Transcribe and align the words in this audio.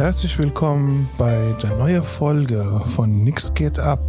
Herzlich 0.00 0.38
willkommen 0.38 1.06
bei 1.18 1.54
der 1.62 1.76
neuen 1.76 2.02
Folge 2.02 2.80
von 2.96 3.22
Nix 3.22 3.52
geht 3.52 3.78
ab. 3.78 4.00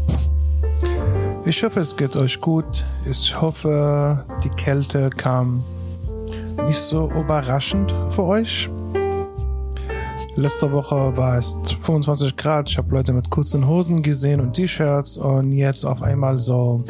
Ich 1.43 1.61
hoffe, 1.65 1.81
es 1.81 1.97
geht 1.97 2.15
euch 2.15 2.39
gut. 2.39 2.85
Ich 3.05 3.41
hoffe, 3.41 4.23
die 4.41 4.49
Kälte 4.51 5.09
kam 5.09 5.65
nicht 6.65 6.79
so 6.79 7.11
überraschend 7.11 7.93
für 8.07 8.23
euch. 8.23 8.69
Letzte 10.35 10.71
Woche 10.71 11.17
war 11.17 11.37
es 11.37 11.57
25 11.81 12.37
Grad. 12.37 12.69
Ich 12.69 12.77
habe 12.77 12.95
Leute 12.95 13.11
mit 13.11 13.29
kurzen 13.29 13.67
Hosen 13.67 14.01
gesehen 14.01 14.39
und 14.39 14.53
T-Shirts 14.53 15.17
und 15.17 15.51
jetzt 15.51 15.83
auf 15.83 16.01
einmal 16.03 16.39
so 16.39 16.85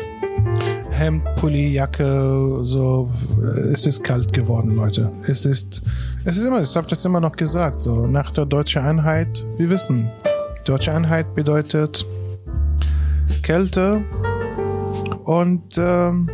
Hemd, 0.92 1.24
Pulli, 1.38 1.74
Jacke, 1.74 2.60
so. 2.62 3.10
Es 3.74 3.88
ist 3.88 4.04
kalt 4.04 4.32
geworden, 4.32 4.76
Leute. 4.76 5.12
Es 5.26 5.46
ist, 5.46 5.82
es 6.24 6.38
ist 6.38 6.46
immer, 6.46 6.62
ich 6.62 6.76
habe 6.76 6.88
das 6.88 7.04
immer 7.06 7.20
noch 7.20 7.36
gesagt, 7.36 7.82
so 7.82 8.06
nach 8.06 8.32
der 8.32 8.46
deutschen 8.46 8.84
Einheit. 8.84 9.46
Wir 9.58 9.70
wissen, 9.70 10.10
deutsche 10.66 10.94
Einheit 10.94 11.34
bedeutet 11.34 12.06
Kälte 13.44 14.02
und 15.24 15.78
ähm, 15.78 16.30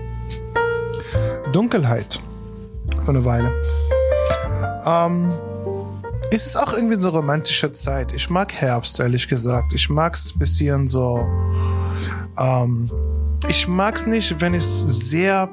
Dunkelheit 1.53 2.19
für 3.03 3.09
eine 3.09 3.23
Weile. 3.23 3.51
Ähm, 4.85 5.31
es 6.31 6.47
ist 6.47 6.57
auch 6.57 6.73
irgendwie 6.73 6.95
so 6.95 7.07
eine 7.07 7.17
romantische 7.17 7.71
Zeit. 7.71 8.11
Ich 8.13 8.29
mag 8.29 8.53
Herbst, 8.53 8.99
ehrlich 8.99 9.29
gesagt. 9.29 9.73
Ich 9.73 9.89
mag 9.89 10.15
es 10.15 10.35
ein 10.35 10.39
bisschen 10.39 10.87
so. 10.89 11.25
Ähm, 12.37 12.89
ich 13.47 13.67
mag 13.67 13.95
es 13.95 14.05
nicht, 14.05 14.41
wenn 14.41 14.53
es 14.53 15.09
sehr. 15.09 15.49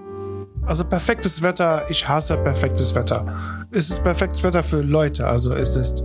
Also 0.66 0.82
perfektes 0.84 1.42
Wetter, 1.42 1.82
ich 1.90 2.08
hasse 2.08 2.36
perfektes 2.38 2.94
Wetter. 2.94 3.26
Es 3.70 3.90
ist 3.90 4.02
perfektes 4.02 4.42
Wetter 4.42 4.62
für 4.62 4.80
Leute, 4.80 5.26
also 5.26 5.54
es 5.54 5.76
ist 5.76 6.02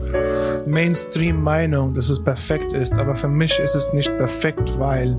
Mainstream-Meinung, 0.67 1.94
dass 1.94 2.09
es 2.09 2.22
perfekt 2.22 2.73
ist, 2.73 3.00
aber 3.00 3.16
für 3.16 3.30
mich 3.30 3.58
ist 3.59 3.75
es 3.75 3.94
nicht 3.94 4.16
perfekt, 4.17 4.78
weil 4.78 5.16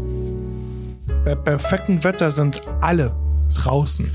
bei 1.25 1.35
perfektem 1.35 2.05
Wetter 2.05 2.31
sind 2.31 2.61
alle 2.83 3.13
draußen. 3.55 4.11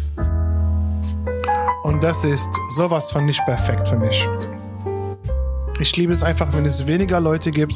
Und 1.83 2.03
das 2.03 2.23
ist 2.23 2.49
sowas 2.75 3.11
von 3.11 3.25
nicht 3.25 3.43
perfekt 3.45 3.89
für 3.89 3.97
mich. 3.97 4.27
Ich 5.79 5.95
liebe 5.97 6.13
es 6.13 6.23
einfach, 6.23 6.53
wenn 6.53 6.65
es 6.65 6.85
weniger 6.87 7.19
Leute 7.19 7.51
gibt. 7.51 7.75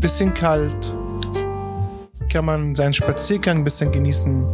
Bisschen 0.00 0.32
kalt. 0.34 0.92
Kann 2.30 2.44
man 2.46 2.74
seinen 2.74 2.92
Spaziergang 2.92 3.58
ein 3.58 3.64
bisschen 3.64 3.92
genießen. 3.92 4.44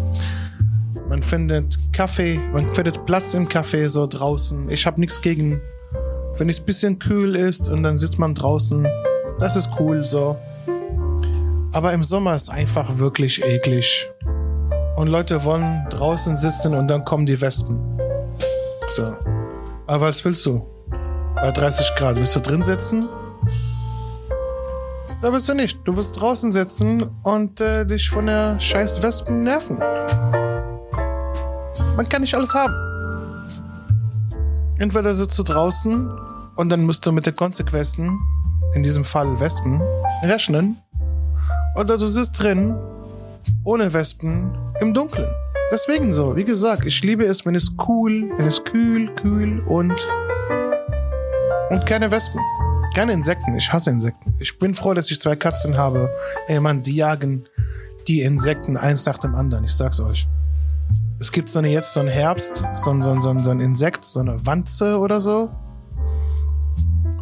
Man 1.09 1.23
findet 1.23 1.79
Kaffee, 1.93 2.39
man 2.53 2.69
findet 2.75 3.07
Platz 3.07 3.33
im 3.33 3.49
Café 3.49 3.89
so 3.89 4.07
draußen. 4.07 4.71
Ich 4.71 4.87
habe 4.87 5.01
nichts 5.01 5.23
gegen, 5.23 5.61
wenn 6.37 6.51
es 6.51 6.61
ein 6.61 6.67
bisschen 6.67 6.99
kühl 6.99 7.35
ist 7.35 7.69
und 7.69 7.83
dann 7.83 7.97
sitzt 7.97 8.19
man 8.19 8.35
draußen. 8.35 8.87
Das 9.41 9.57
ist 9.57 9.71
cool 9.81 10.05
so. 10.05 10.37
Aber 11.73 11.95
im 11.95 12.05
Sommer 12.05 12.35
ist 12.35 12.51
einfach 12.51 12.99
wirklich 12.99 13.43
eklig. 13.43 14.07
Und 14.97 15.07
Leute 15.07 15.45
wollen 15.45 15.87
draußen 15.91 16.37
sitzen 16.37 16.75
und 16.75 16.89
dann 16.89 17.05
kommen 17.05 17.25
die 17.25 17.41
Wespen. 17.41 17.81
So. 18.89 19.17
Aber 19.87 20.09
was 20.09 20.23
willst 20.25 20.45
du? 20.45 20.67
Bei 21.37 21.51
30 21.53 21.95
Grad. 21.97 22.17
Willst 22.17 22.37
du 22.37 22.41
drin 22.41 22.63
sitzen? 22.63 23.09
Da 25.23 25.31
bist 25.31 25.49
du 25.49 25.55
nicht. 25.55 25.79
Du 25.85 25.97
wirst 25.97 26.21
draußen 26.21 26.53
sitzen 26.53 27.09
und 27.23 27.61
äh, 27.61 27.87
dich 27.87 28.11
von 28.11 28.27
der 28.27 28.61
scheiß 28.61 29.03
Wespen 29.03 29.45
nerven. 29.45 29.83
Man 31.99 32.09
kann 32.09 32.23
nicht 32.23 32.37
alles 32.37 32.55
haben. 32.55 32.73
Entweder 34.79 35.17
sitzt 35.17 35.37
du 35.37 35.43
draußen 35.43 36.09
und 36.55 36.69
dann 36.69 36.87
musst 36.87 37.05
du 37.05 37.11
mit 37.11 37.27
den 37.27 37.35
Konsequenzen, 37.35 38.17
in 38.75 38.85
diesem 38.85 39.05
Fall 39.05 39.41
Wespen, 39.41 39.83
rechnen. 40.23 40.77
Oder 41.75 41.99
du 41.99 42.07
sitzt 42.07 42.41
drin, 42.41 42.77
ohne 43.65 43.93
Wespen, 43.93 44.57
im 44.79 44.95
Dunkeln. 44.95 45.29
Deswegen 45.73 46.13
so, 46.15 46.37
wie 46.37 46.45
gesagt, 46.45 46.87
ich 46.87 47.03
liebe 47.03 47.25
es, 47.25 47.45
wenn 47.45 47.57
es 47.57 47.73
cool, 47.89 48.31
wenn 48.37 48.47
es 48.47 48.63
kühl, 48.63 49.13
kühl 49.17 49.59
und 49.67 50.07
und 51.71 51.85
keine 51.85 52.13
Wespen. 52.13 52.41
Keine 52.95 53.13
Insekten. 53.13 53.57
Ich 53.57 53.73
hasse 53.73 53.91
Insekten. 53.91 54.37
Ich 54.39 54.57
bin 54.61 54.77
froh, 54.77 54.95
dass 54.95 55.11
ich 55.11 55.21
zwei 55.21 55.35
Katzen 55.35 55.77
habe. 55.77 56.09
Ey, 56.47 56.61
Mann, 56.61 56.81
die 56.85 56.95
jagen 56.95 57.49
die 58.07 58.23
Insekten 58.23 58.77
eins 58.77 59.05
nach 59.05 59.19
dem 59.19 59.35
anderen. 59.35 59.65
Ich 59.65 59.75
sag's 59.75 59.99
euch. 59.99 60.29
Es 61.21 61.33
gibt 61.33 61.49
so 61.49 61.59
eine 61.59 61.69
jetzt 61.69 61.95
so 61.95 61.99
ein 61.99 62.07
Herbst, 62.07 62.63
so 62.77 62.91
ein, 62.91 63.03
so 63.03 63.11
ein, 63.11 63.21
so 63.21 63.31
ein, 63.31 63.43
so 63.43 63.51
ein 63.51 63.59
Insekt, 63.59 64.05
so 64.05 64.21
eine 64.21 64.47
Wanze 64.47 64.99
oder 64.99 65.21
so. 65.21 65.51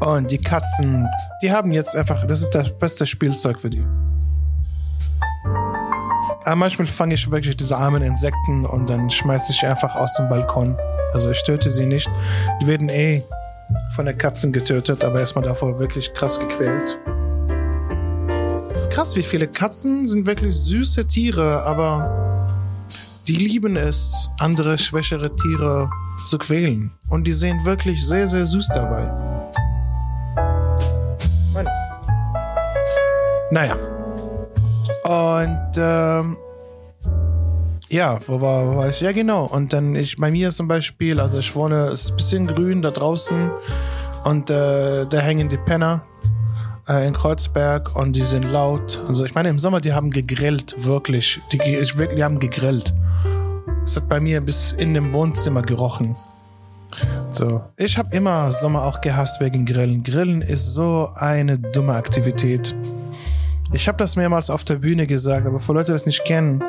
Und 0.00 0.30
die 0.30 0.36
Katzen, 0.36 1.08
die 1.40 1.50
haben 1.50 1.72
jetzt 1.72 1.96
einfach, 1.96 2.26
das 2.26 2.42
ist 2.42 2.50
das 2.50 2.78
beste 2.78 3.06
Spielzeug 3.06 3.58
für 3.58 3.70
die. 3.70 3.82
Aber 6.44 6.56
manchmal 6.56 6.86
fange 6.86 7.14
ich 7.14 7.30
wirklich 7.30 7.56
diese 7.56 7.74
armen 7.74 8.02
Insekten 8.02 8.66
und 8.66 8.90
dann 8.90 9.08
schmeiße 9.08 9.52
ich 9.52 9.64
einfach 9.64 9.96
aus 9.96 10.14
dem 10.16 10.28
Balkon. 10.28 10.76
Also 11.14 11.30
ich 11.30 11.42
töte 11.42 11.70
sie 11.70 11.86
nicht. 11.86 12.10
Die 12.60 12.66
werden 12.66 12.90
eh 12.90 13.22
von 13.94 14.04
der 14.04 14.14
Katzen 14.14 14.52
getötet, 14.52 15.04
aber 15.04 15.20
erstmal 15.20 15.44
davor 15.44 15.78
wirklich 15.78 16.12
krass 16.12 16.38
gequält. 16.38 17.00
Das 18.68 18.82
ist 18.82 18.90
krass, 18.90 19.16
wie 19.16 19.22
viele 19.22 19.48
Katzen 19.48 20.06
sind 20.06 20.26
wirklich 20.26 20.54
süße 20.54 21.06
Tiere, 21.06 21.62
aber 21.62 22.35
die 23.28 23.34
lieben 23.34 23.76
es, 23.76 24.30
andere 24.38 24.78
schwächere 24.78 25.34
Tiere 25.34 25.90
zu 26.26 26.38
quälen. 26.38 26.92
Und 27.08 27.24
die 27.26 27.32
sehen 27.32 27.64
wirklich 27.64 28.06
sehr, 28.06 28.28
sehr 28.28 28.46
süß 28.46 28.68
dabei. 28.72 29.10
Mann. 31.52 31.66
Naja. 33.50 33.76
Und 35.04 35.72
ähm, 35.76 36.36
ja, 37.88 38.18
wo 38.26 38.40
war, 38.40 38.72
wo 38.72 38.76
war 38.76 38.88
ich? 38.90 39.00
Ja, 39.00 39.12
genau. 39.12 39.44
Und 39.46 39.72
dann 39.72 39.94
ich 39.94 40.16
bei 40.16 40.30
mir 40.30 40.50
zum 40.50 40.68
Beispiel, 40.68 41.20
also 41.20 41.38
ich 41.38 41.54
wohne, 41.54 41.90
ist 41.90 42.10
ein 42.10 42.16
bisschen 42.16 42.46
grün 42.46 42.82
da 42.82 42.90
draußen 42.90 43.50
und 44.24 44.50
äh, 44.50 45.06
da 45.06 45.18
hängen 45.18 45.48
die 45.48 45.58
Penner 45.58 46.04
in 46.88 47.12
Kreuzberg 47.12 47.96
und 47.96 48.14
die 48.14 48.22
sind 48.22 48.44
laut. 48.44 49.02
Also 49.08 49.24
ich 49.24 49.34
meine, 49.34 49.48
im 49.48 49.58
Sommer, 49.58 49.80
die 49.80 49.92
haben 49.92 50.10
gegrillt, 50.10 50.76
wirklich. 50.78 51.40
Die, 51.52 51.58
die 51.58 52.24
haben 52.24 52.38
gegrillt. 52.38 52.94
Es 53.84 53.96
hat 53.96 54.08
bei 54.08 54.20
mir 54.20 54.40
bis 54.40 54.72
in 54.72 54.94
dem 54.94 55.12
Wohnzimmer 55.12 55.62
gerochen. 55.62 56.16
So, 57.32 57.62
ich 57.76 57.98
habe 57.98 58.14
immer 58.16 58.50
Sommer 58.52 58.84
auch 58.84 59.00
gehasst 59.00 59.40
wegen 59.40 59.66
Grillen. 59.66 60.02
Grillen 60.02 60.42
ist 60.42 60.74
so 60.74 61.08
eine 61.14 61.58
dumme 61.58 61.94
Aktivität. 61.94 62.74
Ich 63.72 63.88
habe 63.88 63.98
das 63.98 64.16
mehrmals 64.16 64.48
auf 64.48 64.64
der 64.64 64.76
Bühne 64.76 65.06
gesagt, 65.06 65.46
aber 65.46 65.60
für 65.60 65.72
Leute, 65.72 65.86
die 65.86 65.98
das 65.98 66.06
nicht 66.06 66.24
kennen, 66.24 66.62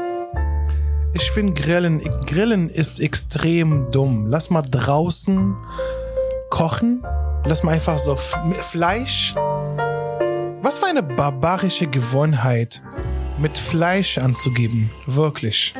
ich 1.13 1.31
finde 1.31 1.53
Grillen, 1.53 1.99
Grillen 2.25 2.69
ist 2.69 2.99
extrem 2.99 3.89
dumm. 3.91 4.25
Lass 4.27 4.49
mal 4.49 4.63
draußen 4.63 5.55
kochen. 6.49 7.03
Lass 7.45 7.63
mal 7.63 7.71
einfach 7.71 7.97
so 7.97 8.15
Fleisch. 8.15 9.33
Was 10.61 10.79
für 10.79 10.87
eine 10.87 11.03
barbarische 11.03 11.87
Gewohnheit, 11.87 12.81
mit 13.37 13.57
Fleisch 13.57 14.17
anzugeben. 14.17 14.89
Wirklich. 15.05 15.73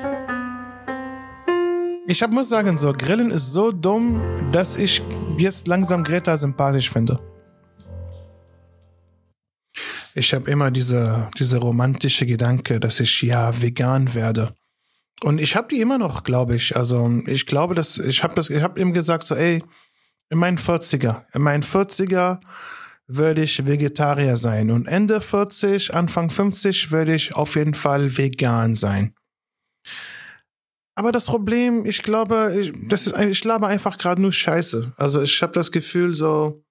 Ich 2.05 2.21
hab, 2.21 2.31
muss 2.31 2.47
sagen, 2.47 2.77
so, 2.77 2.93
Grillen 2.93 3.31
ist 3.31 3.51
so 3.51 3.71
dumm, 3.71 4.23
dass 4.51 4.77
ich 4.77 5.01
jetzt 5.37 5.67
langsam 5.67 6.03
Greta 6.03 6.37
sympathisch 6.37 6.89
finde. 6.91 7.19
Ich 10.13 10.33
habe 10.33 10.49
immer 10.49 10.71
diese, 10.71 11.29
diese 11.37 11.57
romantische 11.57 12.25
Gedanke, 12.25 12.79
dass 12.79 12.99
ich 12.99 13.21
ja 13.23 13.61
vegan 13.61 14.13
werde. 14.13 14.55
Und 15.21 15.39
ich 15.39 15.55
habe 15.55 15.67
die 15.69 15.81
immer 15.81 15.97
noch, 15.97 16.23
glaube 16.23 16.55
ich. 16.55 16.75
Also 16.75 17.21
ich 17.25 17.45
glaube, 17.45 17.75
dass 17.75 17.97
ich 17.97 18.23
habe 18.23 18.35
das, 18.35 18.49
ich 18.49 18.61
habe 18.61 18.79
ihm 18.79 18.93
gesagt 18.93 19.25
so, 19.25 19.35
ey, 19.35 19.63
in 20.29 20.37
meinen 20.37 20.57
40er, 20.57 21.23
in 21.33 21.41
meinen 21.41 21.63
40er 21.63 22.39
würde 23.07 23.43
ich 23.43 23.65
Vegetarier 23.65 24.37
sein 24.37 24.69
und 24.69 24.85
Ende 24.85 25.21
40, 25.21 25.93
Anfang 25.93 26.29
50 26.29 26.91
würde 26.91 27.15
ich 27.15 27.33
auf 27.33 27.55
jeden 27.55 27.73
Fall 27.73 28.17
vegan 28.17 28.75
sein. 28.75 29.13
Aber 30.95 31.11
das 31.11 31.27
Problem, 31.27 31.85
ich 31.85 32.01
glaube, 32.01 32.55
ich, 32.59 32.73
das 32.89 33.07
ist, 33.07 33.17
ich 33.19 33.43
laber 33.43 33.67
einfach 33.67 33.97
gerade 33.97 34.21
nur 34.21 34.31
Scheiße. 34.31 34.93
Also 34.97 35.21
ich 35.21 35.41
habe 35.41 35.53
das 35.53 35.71
Gefühl 35.71 36.15
so, 36.15 36.65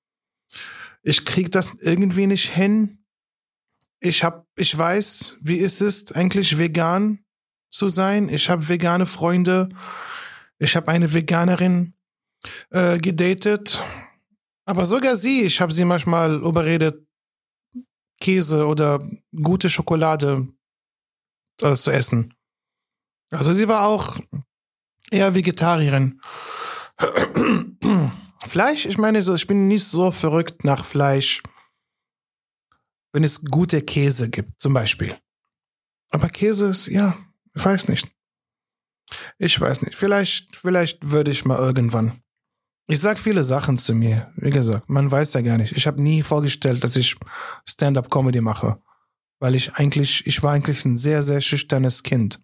ich 1.02 1.24
krieg 1.24 1.52
das 1.52 1.72
irgendwie 1.80 2.26
nicht 2.26 2.52
hin. 2.52 2.98
Ich 4.00 4.24
hab, 4.24 4.46
ich 4.56 4.76
weiß, 4.76 5.38
wie 5.40 5.60
es 5.60 5.80
ist, 5.80 6.16
eigentlich 6.16 6.58
vegan 6.58 7.24
zu 7.70 7.88
sein. 7.88 8.28
Ich 8.28 8.50
habe 8.50 8.68
vegane 8.68 9.06
Freunde. 9.06 9.68
Ich 10.58 10.74
habe 10.74 10.88
eine 10.88 11.14
Veganerin 11.14 11.94
äh, 12.70 12.98
gedatet. 12.98 13.80
Aber 14.66 14.84
sogar 14.84 15.16
sie, 15.16 15.42
ich 15.42 15.60
habe 15.60 15.72
sie 15.72 15.84
manchmal 15.84 16.34
überredet, 16.42 17.06
Käse 18.20 18.66
oder 18.66 19.08
gute 19.42 19.70
Schokolade 19.70 20.48
äh, 21.62 21.74
zu 21.74 21.90
essen. 21.90 22.34
Also 23.30 23.52
sie 23.52 23.68
war 23.68 23.86
auch 23.86 24.18
eher 25.10 25.34
Vegetarierin. 25.34 26.20
Fleisch, 28.46 28.86
ich 28.86 28.98
meine 28.98 29.18
ich 29.18 29.46
bin 29.46 29.68
nicht 29.68 29.84
so 29.84 30.10
verrückt 30.10 30.64
nach 30.64 30.84
Fleisch, 30.84 31.42
wenn 33.12 33.24
es 33.24 33.44
gute 33.44 33.82
Käse 33.82 34.30
gibt, 34.30 34.60
zum 34.60 34.72
Beispiel. 34.72 35.16
Aber 36.10 36.28
Käse 36.28 36.66
ist, 36.68 36.86
ja, 36.86 37.16
ich 37.54 37.64
weiß 37.64 37.88
nicht. 37.88 38.08
Ich 39.38 39.60
weiß 39.60 39.82
nicht. 39.82 39.94
Vielleicht, 39.94 40.56
vielleicht 40.56 41.10
würde 41.10 41.30
ich 41.30 41.44
mal 41.44 41.58
irgendwann. 41.58 42.22
Ich 42.88 43.00
sag 43.00 43.18
viele 43.18 43.42
Sachen 43.42 43.78
zu 43.78 43.94
mir. 43.94 44.32
Wie 44.36 44.50
gesagt, 44.50 44.88
man 44.88 45.10
weiß 45.10 45.32
ja 45.34 45.40
gar 45.40 45.58
nicht. 45.58 45.76
Ich 45.76 45.88
habe 45.88 46.00
nie 46.00 46.22
vorgestellt, 46.22 46.84
dass 46.84 46.94
ich 46.94 47.16
Stand-up-Comedy 47.64 48.40
mache, 48.40 48.80
weil 49.40 49.56
ich 49.56 49.74
eigentlich, 49.74 50.24
ich 50.26 50.42
war 50.44 50.52
eigentlich 50.52 50.84
ein 50.84 50.96
sehr, 50.96 51.24
sehr 51.24 51.40
schüchternes 51.40 52.04
Kind. 52.04 52.40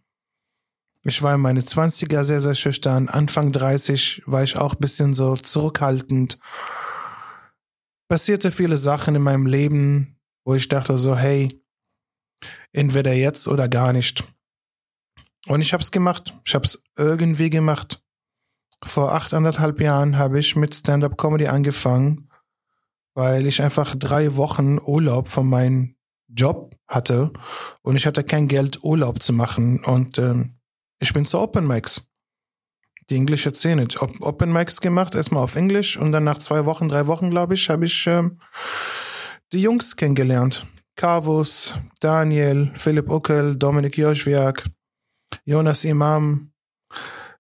Ich 1.05 1.23
war 1.23 1.37
in 1.37 1.41
meine 1.41 1.61
20er 1.61 2.25
sehr, 2.25 2.41
sehr 2.41 2.57
schüchtern. 2.57 3.09
Anfang 3.09 3.53
30 3.53 4.23
war 4.27 4.43
ich 4.43 4.57
auch 4.57 4.75
bisschen 4.75 5.15
so 5.15 5.37
zurückhaltend. 5.37 6.39
Passierte 8.09 8.51
viele 8.51 8.79
Sachen 8.79 9.15
in 9.15 9.23
meinem 9.23 9.47
Leben, 9.47 10.21
wo 10.45 10.55
ich 10.55 10.69
dachte 10.69 10.99
so, 10.99 11.17
hey, 11.17 11.49
entweder 12.73 13.13
jetzt 13.13 13.47
oder 13.47 13.69
gar 13.69 13.93
nicht. 13.93 14.27
Und 15.47 15.61
ich 15.61 15.73
habe 15.73 15.83
es 15.83 15.93
gemacht. 15.93 16.35
Ich 16.45 16.55
habe 16.55 16.65
es 16.65 16.85
irgendwie 16.97 17.51
gemacht. 17.51 18.02
Vor 18.85 19.13
acht, 19.13 19.33
anderthalb 19.33 19.81
Jahren 19.81 20.19
habe 20.19 20.39
ich 20.39 20.57
mit 20.57 20.75
Stand-up-Comedy 20.75 21.47
angefangen, 21.47 22.29
weil 23.15 23.47
ich 23.47 23.63
einfach 23.63 23.95
drei 23.95 24.37
Wochen 24.37 24.79
Urlaub 24.79 25.29
von 25.29 25.49
meinem 25.49 25.95
Job 26.29 26.75
hatte 26.89 27.33
und 27.83 27.97
ich 27.97 28.07
hatte 28.07 28.25
kein 28.25 28.49
Geld, 28.49 28.83
Urlaub 28.83 29.23
zu 29.23 29.33
machen. 29.33 29.85
Und 29.85 30.19
ähm, 30.19 30.59
ich 30.99 31.13
bin 31.13 31.25
zu 31.25 31.39
Open 31.39 31.67
Mics. 31.67 32.09
Die 33.11 33.17
englische 33.17 33.53
Szene. 33.53 33.87
Open 34.21 34.53
Mics 34.53 34.81
gemacht, 34.81 35.15
erstmal 35.15 35.43
auf 35.43 35.57
Englisch 35.57 35.97
und 35.97 36.13
dann 36.13 36.25
nach 36.25 36.39
zwei 36.39 36.65
Wochen, 36.65 36.89
drei 36.89 37.07
Wochen, 37.07 37.31
glaube 37.31 37.55
ich, 37.55 37.69
habe 37.69 37.87
ich 37.87 38.07
ähm, 38.07 38.39
die 39.53 39.61
Jungs 39.61 39.97
kennengelernt. 39.97 40.67
Carvus, 40.97 41.75
Daniel, 42.01 42.73
Philipp 42.75 43.11
Uckel, 43.11 43.57
Dominik 43.57 43.97
Joschwiak, 43.97 44.65
Jonas 45.45 45.85
Imam. 45.85 46.52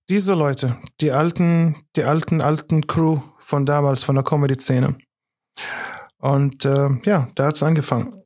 Diese 0.08 0.34
Leute, 0.34 0.76
die 1.00 1.12
alten, 1.12 1.76
die 1.96 2.04
alten, 2.04 2.40
alten 2.40 2.86
Crew 2.86 3.20
von 3.38 3.66
damals, 3.66 4.02
von 4.02 4.16
der 4.16 4.24
Comedy-Szene. 4.24 4.98
Und 6.18 6.64
äh, 6.64 6.88
ja, 7.04 7.28
da 7.34 7.46
hat's 7.46 7.62
angefangen. 7.62 8.22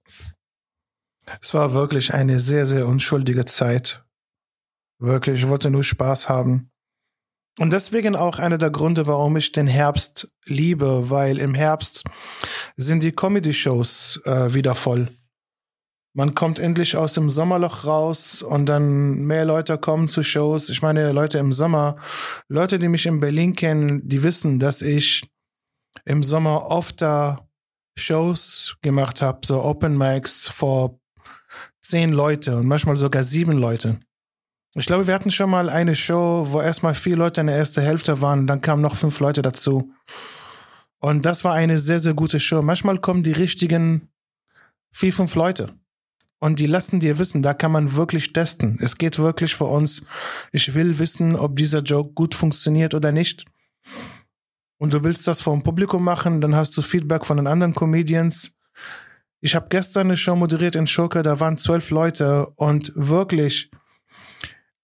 Es 1.41 1.55
war 1.55 1.73
wirklich 1.73 2.15
eine 2.15 2.41
sehr, 2.41 2.67
sehr 2.67 2.87
unschuldige 2.87 3.45
Zeit. 3.45 4.05
Wirklich, 4.99 5.43
ich 5.43 5.49
wollte 5.49 5.71
nur 5.71 5.85
Spaß 5.85 6.29
haben. 6.29 6.71
Und 7.59 7.73
deswegen 7.73 8.17
auch 8.17 8.39
einer 8.39 8.59
der 8.59 8.71
Gründe, 8.71 9.07
warum 9.07 9.37
ich 9.37 9.53
den 9.53 9.67
Herbst 9.67 10.29
liebe, 10.45 11.11
weil 11.11 11.39
im 11.39 11.55
Herbst 11.55 12.05
sind 12.77 13.03
die 13.03 13.13
Comedy-Shows 13.13 14.23
äh, 14.25 14.55
wieder 14.55 14.75
voll. 14.75 15.11
Man 16.17 16.35
kommt 16.35 16.59
endlich 16.59 16.97
aus 16.97 17.13
dem 17.13 17.29
Sommerloch 17.29 17.85
raus 17.85 18.41
und 18.41 18.65
dann 18.65 19.27
mehr 19.27 19.45
Leute 19.45 19.77
kommen 19.77 20.09
zu 20.09 20.23
Shows. 20.23 20.71
Ich 20.71 20.81
meine, 20.81 21.13
Leute 21.13 21.37
im 21.37 21.53
Sommer, 21.53 21.97
Leute, 22.49 22.79
die 22.79 22.89
mich 22.89 23.05
in 23.05 23.21
Berlin 23.21 23.55
kennen, 23.55 24.01
die 24.03 24.23
wissen, 24.23 24.59
dass 24.59 24.81
ich 24.81 25.29
im 26.07 26.23
Sommer 26.23 26.71
oft 26.71 27.03
da 27.03 27.47
Shows 27.99 28.79
gemacht 28.81 29.21
habe, 29.21 29.41
so 29.45 29.63
Open 29.63 29.99
Mics 29.99 30.49
vor 30.49 30.99
zehn 31.83 32.15
Leute 32.15 32.57
und 32.57 32.67
manchmal 32.67 32.97
sogar 32.97 33.23
sieben 33.23 33.59
Leute. 33.59 34.01
Ich 34.75 34.87
glaube, 34.87 35.07
wir 35.07 35.13
hatten 35.13 35.31
schon 35.31 35.51
mal 35.51 35.69
eine 35.69 35.95
Show, 35.95 36.47
wo 36.49 36.63
erstmal 36.63 36.95
vier 36.95 37.19
Leute 37.19 37.43
in 37.43 37.49
der 37.49 37.57
ersten 37.57 37.83
Hälfte 37.83 38.23
waren 38.23 38.47
dann 38.47 38.63
kamen 38.63 38.81
noch 38.81 38.97
fünf 38.97 39.21
Leute 39.21 39.43
dazu. 39.43 39.93
Und 40.99 41.27
das 41.27 41.45
war 41.45 41.53
eine 41.53 41.79
sehr, 41.79 42.01
sehr 42.01 42.15
gute 42.15 42.41
Show. 42.41 42.63
Manchmal 42.63 43.01
kommen 43.01 43.23
die 43.23 43.33
richtigen 43.33 44.09
vier, 44.93 45.13
fünf 45.13 45.35
Leute. 45.35 45.75
Und 46.39 46.59
die 46.59 46.67
lassen 46.67 47.01
dir 47.01 47.19
wissen, 47.19 47.43
da 47.43 47.55
kann 47.55 47.73
man 47.73 47.95
wirklich 47.95 48.33
testen. 48.33 48.79
Es 48.81 48.99
geht 48.99 49.19
wirklich 49.19 49.55
für 49.55 49.65
uns. 49.65 50.05
Ich 50.53 50.75
will 50.75 50.99
wissen, 50.99 51.35
ob 51.35 51.57
dieser 51.57 51.81
Joke 51.81 52.13
gut 52.13 52.35
funktioniert 52.35 52.95
oder 52.95 53.11
nicht. 53.11 53.47
Und 54.79 54.93
du 54.93 55.03
willst 55.03 55.27
das 55.27 55.41
vor 55.41 55.55
dem 55.55 55.63
Publikum 55.63 56.05
machen, 56.05 56.41
dann 56.41 56.55
hast 56.55 56.77
du 56.77 56.83
Feedback 56.83 57.25
von 57.25 57.39
den 57.39 57.47
anderen 57.47 57.75
Comedians. 57.75 58.53
Ich 59.41 59.55
habe 59.55 59.69
gestern 59.71 60.09
eine 60.09 60.17
Show 60.17 60.37
moderiert 60.37 60.77
in 60.77 60.87
Schurke, 60.87 61.23
da 61.23 61.41
waren 61.41 61.57
zwölf 61.57 61.91
Leute 61.91 62.49
und 62.57 62.93
wirklich, 62.95 63.71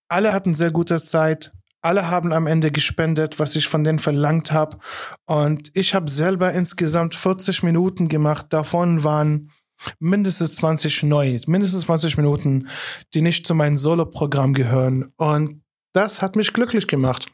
alle 0.09 0.33
hatten 0.33 0.55
sehr 0.55 0.71
gute 0.71 1.03
Zeit. 1.03 1.53
Alle 1.85 2.09
haben 2.09 2.33
am 2.33 2.47
Ende 2.47 2.71
gespendet, 2.71 3.41
was 3.41 3.57
ich 3.57 3.67
von 3.67 3.83
denen 3.83 3.99
verlangt 3.99 4.53
habe. 4.53 4.79
Und 5.27 5.71
ich 5.75 5.97
habe 5.97 6.09
selber 6.09 6.53
insgesamt 6.53 7.17
40 7.17 7.65
Minuten 7.65 8.09
gemacht. 8.09 8.47
Davon 8.51 9.03
waren 9.03 9.51
mindestens 9.99 10.57
20 10.57 11.05
neu, 11.05 11.39
mindestens 11.47 11.83
20 11.83 12.17
Minuten, 12.17 12.69
die 13.15 13.23
nicht 13.23 13.47
zu 13.47 13.55
meinem 13.55 13.79
Solo-Programm 13.79 14.55
gehören. 14.55 15.13
Und 15.17 15.63
das 15.93 16.23
hat 16.23 16.37
mich 16.37 16.53
glücklich 16.53 16.87
gemacht. 16.87 17.27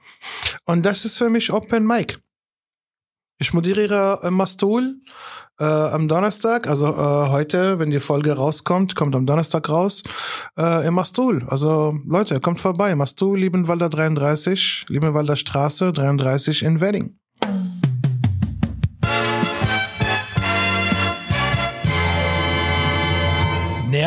Und 0.64 0.84
das 0.84 1.04
ist 1.04 1.18
für 1.18 1.30
mich 1.30 1.52
Open 1.52 1.86
Mic. 1.86 2.18
Ich 3.40 3.54
moderiere 3.54 4.18
äh, 4.24 4.30
Mastul 4.30 4.96
äh, 5.60 5.64
am 5.64 6.08
Donnerstag, 6.08 6.66
also 6.66 6.88
äh, 6.88 7.28
heute, 7.30 7.78
wenn 7.78 7.90
die 7.90 8.00
Folge 8.00 8.32
rauskommt, 8.32 8.96
kommt 8.96 9.14
am 9.14 9.26
Donnerstag 9.26 9.68
raus, 9.68 10.02
äh, 10.58 10.84
im 10.86 10.94
Mastul. 10.94 11.44
Also 11.46 11.96
Leute, 12.04 12.40
kommt 12.40 12.60
vorbei. 12.60 12.96
Mastul, 12.96 13.38
Liebenwalder 13.38 13.88
33, 13.88 14.86
Liebenwalder 14.88 15.36
Straße 15.36 15.92
33 15.92 16.64
in 16.64 16.80
Wedding. 16.80 17.16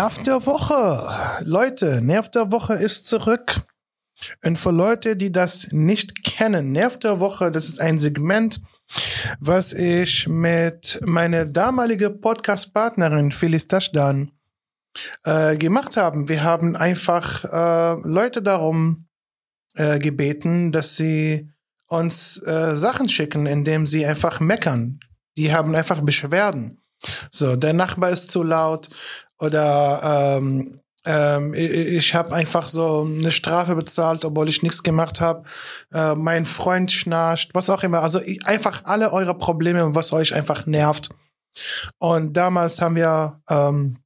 Nerv 0.02 0.24
der 0.24 0.44
Woche. 0.48 1.44
Leute, 1.46 2.02
Nerv 2.02 2.32
der 2.32 2.52
Woche 2.52 2.74
ist 2.74 3.06
zurück. 3.06 3.62
Und 4.44 4.58
für 4.58 4.72
Leute, 4.72 5.16
die 5.16 5.32
das 5.32 5.68
nicht 5.74 6.24
kennen, 6.24 6.72
Nerv 6.72 6.98
der 6.98 7.20
Woche, 7.20 7.52
das 7.52 7.68
ist 7.68 7.80
ein 7.80 8.00
Segment, 8.00 8.62
was 9.40 9.74
ich 9.74 10.28
mit 10.28 11.00
meiner 11.06 11.46
damaligen 11.46 12.20
Podcast-Partnerin 12.20 13.32
Phyllis 13.32 13.68
Taschdan 13.68 14.32
äh, 15.24 15.56
gemacht 15.56 15.98
haben. 15.98 16.28
Wir 16.28 16.42
haben 16.42 16.76
einfach 16.76 17.44
äh, 17.44 18.02
Leute 18.02 18.42
darum 18.42 19.06
äh, 19.76 20.00
gebeten, 20.00 20.72
dass 20.72 20.98
sie 20.98 21.48
uns 21.90 22.42
äh, 22.42 22.76
Sachen 22.76 23.08
schicken, 23.08 23.46
indem 23.46 23.86
sie 23.86 24.04
einfach 24.04 24.40
meckern. 24.40 25.00
Die 25.38 25.54
haben 25.54 25.76
einfach 25.76 26.02
Beschwerden. 26.02 26.82
So, 27.32 27.56
der 27.56 27.74
Nachbar 27.74 28.10
ist 28.10 28.32
zu 28.32 28.42
laut 28.44 28.90
oder 29.42 30.38
ähm, 30.38 30.80
ähm, 31.04 31.54
ich, 31.56 32.14
habe 32.14 32.34
einfach 32.34 32.70
so 32.70 33.02
eine 33.02 33.32
Strafe 33.32 33.76
bezahlt, 33.76 34.24
obwohl 34.24 34.50
ich 34.50 34.62
nichts 34.62 34.84
gemacht 34.84 35.20
habe. 35.20 35.44
Äh, 35.92 36.16
mein 36.16 36.46
Freund 36.46 36.92
schnarcht, 36.92 37.50
was 37.54 37.70
auch 37.70 37.84
immer. 37.84 38.04
Also 38.04 38.22
ich, 38.22 38.46
einfach 38.46 38.86
alle 38.86 39.12
eure 39.12 39.36
Probleme, 39.36 39.96
was 39.96 40.14
euch 40.14 40.34
einfach 40.36 40.68
nervt. 40.68 41.10
Und 41.98 42.38
damals 42.38 42.82
haben 42.82 42.96
wir 42.96 43.42
ähm, 43.50 43.98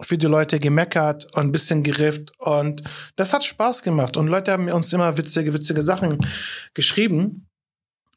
für 0.00 0.16
die 0.16 0.26
Leute 0.26 0.60
gemeckert 0.60 1.26
und 1.34 1.42
ein 1.42 1.52
bisschen 1.52 1.82
gerifft 1.82 2.32
und 2.38 2.82
das 3.16 3.32
hat 3.34 3.44
Spaß 3.44 3.82
gemacht 3.82 4.16
und 4.16 4.26
Leute 4.26 4.52
haben 4.52 4.70
uns 4.70 4.92
immer 4.92 5.18
witzige, 5.18 5.52
witzige 5.52 5.82
Sachen 5.82 6.26
geschrieben. 6.72 7.46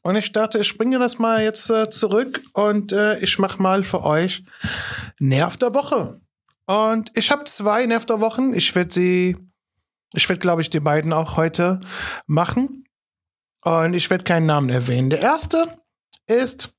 Und 0.02 0.16
ich 0.16 0.32
dachte, 0.32 0.58
ich 0.58 0.78
bringe 0.78 0.98
das 0.98 1.18
mal 1.18 1.42
jetzt 1.42 1.68
äh, 1.68 1.90
zurück 1.90 2.40
und 2.54 2.92
äh, 2.92 3.18
ich 3.18 3.38
mach 3.38 3.58
mal 3.58 3.82
für 3.82 4.04
euch 4.04 4.44
Nerv 5.18 5.56
der 5.56 5.74
Woche. 5.74 6.20
Und 6.66 7.16
ich 7.16 7.30
habe 7.30 7.44
zwei 7.44 7.86
Nerv 7.86 8.06
der 8.06 8.20
Wochen. 8.20 8.52
Ich 8.54 8.74
werde 8.74 8.92
sie, 8.92 9.36
ich 10.12 10.28
werde, 10.28 10.40
glaube 10.40 10.62
ich, 10.62 10.70
die 10.70 10.80
beiden 10.80 11.12
auch 11.12 11.36
heute 11.36 11.80
machen. 12.26 12.84
Und 13.62 13.94
ich 13.94 14.10
werde 14.10 14.24
keinen 14.24 14.46
Namen 14.46 14.68
erwähnen. 14.68 15.10
Der 15.10 15.20
erste 15.20 15.80
ist 16.26 16.74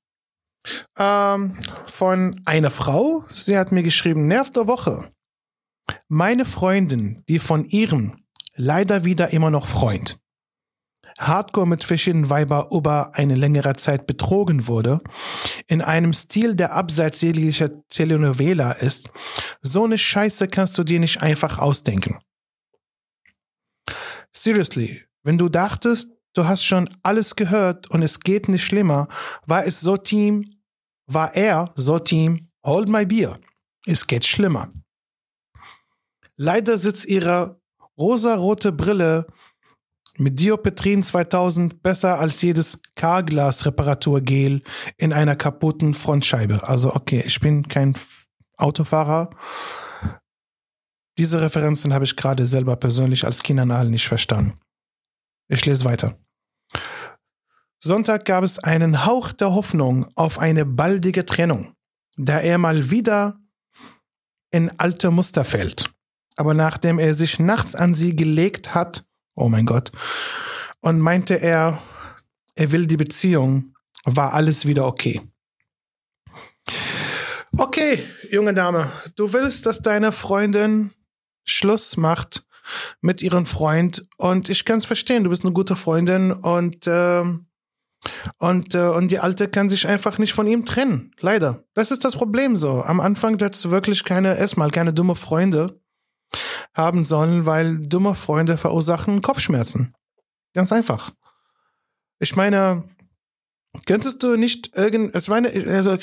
ähm, 0.98 1.60
von 1.86 2.42
einer 2.46 2.72
Frau. 2.72 3.26
Sie 3.32 3.58
hat 3.58 3.72
mir 3.72 3.84
geschrieben, 3.84 4.28
Nerv 4.28 4.52
der 4.52 4.68
Woche. 4.68 5.12
Meine 6.10 6.46
Freundin, 6.46 7.24
die 7.30 7.40
von 7.40 7.66
ihrem 7.66 8.26
leider 8.56 9.06
wieder 9.06 9.32
immer 9.32 9.50
noch 9.50 9.68
Freund 9.68 10.20
Hardcore 11.20 11.68
mit 11.68 11.84
verschiedenen 11.84 12.30
Weiber 12.30 12.70
über 12.72 13.16
eine 13.16 13.36
längere 13.36 13.76
Zeit 13.76 14.06
betrogen 14.08 14.68
wurde, 14.68 15.02
in 15.68 15.82
einem 15.82 16.14
Stil, 16.14 16.56
der 16.56 16.74
abseits 16.74 17.22
jeglicher 17.22 17.70
Telenovela 17.90 18.74
ist, 18.74 19.10
so 19.62 19.86
eine 19.86 19.98
Scheiße 19.98 20.48
kannst 20.48 20.78
du 20.78 20.84
dir 20.84 21.00
nicht 21.00 21.22
einfach 21.22 21.58
ausdenken. 21.58 22.20
Seriously, 24.32 25.04
wenn 25.24 25.38
du 25.38 25.50
dachtest, 25.50 26.14
du 26.34 26.46
hast 26.46 26.64
schon 26.64 26.90
alles 27.02 27.36
gehört 27.36 27.90
und 27.90 28.04
es 28.04 28.20
geht 28.20 28.48
nicht 28.50 28.64
schlimmer, 28.64 29.08
war 29.46 29.66
es 29.66 29.82
so 29.82 29.98
Team, 29.98 30.62
war 31.08 31.36
er 31.36 31.74
so 31.76 31.98
Team, 31.98 32.52
hold 32.64 32.90
my 32.90 33.06
beer. 33.06 33.40
Es 33.86 34.06
geht 34.06 34.26
schlimmer. 34.26 34.72
Leider 36.36 36.78
sitzt 36.78 37.06
ihre 37.06 37.60
rosarote 37.98 38.72
Brille 38.72 39.26
mit 40.18 40.40
Dioptrien 40.40 41.04
2000 41.04 41.82
besser 41.82 42.20
als 42.20 42.42
jedes 42.42 42.80
Carglass-Reparaturgel 42.96 44.64
in 44.98 45.14
einer 45.14 45.36
kaputten 45.36 45.94
Frontscheibe. 45.94 46.68
Also 46.68 46.94
okay, 46.94 47.24
ich 47.26 47.40
bin 47.40 47.68
kein 47.68 47.96
Autofahrer. 48.58 49.30
Diese 51.18 51.42
Referenzen 51.42 51.94
habe 51.94 52.06
ich 52.06 52.16
gerade 52.16 52.46
selber 52.46 52.76
persönlich 52.76 53.26
als 53.26 53.42
Kinanal 53.42 53.90
nicht 53.90 54.08
verstanden. 54.08 54.56
Ich 55.48 55.66
lese 55.66 55.86
weiter. 55.86 56.18
Sonntag 57.80 58.26
gab 58.26 58.44
es 58.44 58.60
einen 58.60 59.06
Hauch 59.06 59.32
der 59.32 59.54
Hoffnung 59.54 60.08
auf 60.16 60.40
eine 60.40 60.66
baldige 60.66 61.26
Trennung, 61.26 61.74
da 62.18 62.40
er 62.40 62.58
mal 62.58 62.90
wieder 62.90 63.40
in 64.52 64.72
alte 64.80 65.12
Muster 65.12 65.44
fällt. 65.44 65.92
Aber 66.36 66.54
nachdem 66.54 67.00
er 67.00 67.14
sich 67.14 67.40
nachts 67.40 67.76
an 67.76 67.94
sie 67.94 68.16
gelegt 68.16 68.76
hat, 68.76 69.07
oh 69.38 69.48
mein 69.48 69.66
Gott, 69.66 69.92
und 70.82 71.00
meinte 71.00 71.36
er, 71.36 71.82
er 72.56 72.72
will 72.72 72.88
die 72.88 72.98
Beziehung, 72.98 73.76
war 74.04 74.34
alles 74.34 74.66
wieder 74.66 74.86
okay. 74.86 75.22
Okay, 77.58 78.00
junge 78.32 78.54
Dame, 78.54 78.92
du 79.16 79.32
willst, 79.34 79.66
dass 79.66 79.82
deine 79.82 80.12
Freundin 80.12 80.92
Schluss 81.46 81.98
macht 81.98 82.46
mit 83.00 83.22
ihrem 83.22 83.46
Freund 83.46 84.06
und 84.18 84.50
ich 84.50 84.66
kann 84.66 84.80
es 84.80 84.86
verstehen, 84.86 85.24
du 85.24 85.30
bist 85.30 85.46
eine 85.46 85.54
gute 85.54 85.76
Freundin 85.76 86.32
und 86.32 86.86
äh, 86.88 87.24
und 88.38 88.76
äh, 88.76 88.88
und 88.90 89.12
die 89.12 89.20
alte 89.20 89.48
kann 89.48 89.70
sich 89.70 89.88
einfach 89.88 90.18
nicht 90.18 90.34
von 90.34 90.48
ihm 90.48 90.66
trennen, 90.66 91.16
leider. 91.20 91.64
Das 91.74 91.92
ist 91.92 92.06
das 92.06 92.16
Problem 92.16 92.58
so. 92.58 92.82
Am 92.84 93.00
Anfang 93.00 93.38
du 93.38 93.72
wirklich 93.72 94.04
keine 94.04 94.38
erstmal 94.38 94.70
keine 94.70 94.94
dumme 94.94 95.16
Freunde 95.16 95.80
haben 96.74 97.04
sollen, 97.04 97.46
weil 97.46 97.78
dumme 97.88 98.16
Freunde 98.16 98.58
verursachen 98.58 99.22
Kopfschmerzen. 99.22 99.94
Ganz 100.54 100.72
einfach. 100.72 101.12
Ich 102.20 102.36
meine, 102.36 102.84
könntest 103.86 104.24
du 104.24 104.36
nicht 104.38 104.76
irgend, 104.76 105.14
es 105.16 105.28
meine, 105.28 105.50
also 105.50 105.98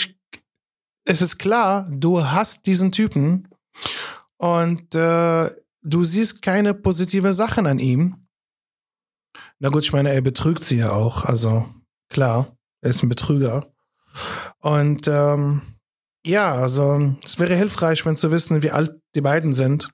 es 1.04 1.22
ist 1.22 1.38
klar, 1.38 1.88
du 1.90 2.24
hast 2.24 2.66
diesen 2.66 2.92
Typen 2.92 3.48
und 4.36 4.94
äh, 4.94 5.50
du 5.82 6.04
siehst 6.04 6.42
keine 6.42 6.74
positive 6.74 7.34
Sachen 7.34 7.66
an 7.66 7.78
ihm. 7.78 8.26
Na 9.58 9.68
gut, 9.68 9.84
ich 9.84 9.92
meine, 9.92 10.12
er 10.12 10.20
betrügt 10.20 10.62
sie 10.64 10.78
ja 10.78 10.92
auch, 10.92 11.24
also 11.24 11.68
klar, 12.08 12.56
er 12.80 12.90
ist 12.90 13.02
ein 13.02 13.08
Betrüger. 13.08 13.72
Und 14.60 15.08
ähm, 15.08 15.62
ja, 16.26 16.54
also 16.54 17.16
es 17.24 17.38
wäre 17.38 17.54
hilfreich, 17.54 18.04
wenn 18.06 18.16
zu 18.16 18.30
wissen, 18.30 18.62
wie 18.62 18.70
alt 18.70 18.98
die 19.14 19.20
beiden 19.20 19.52
sind, 19.52 19.90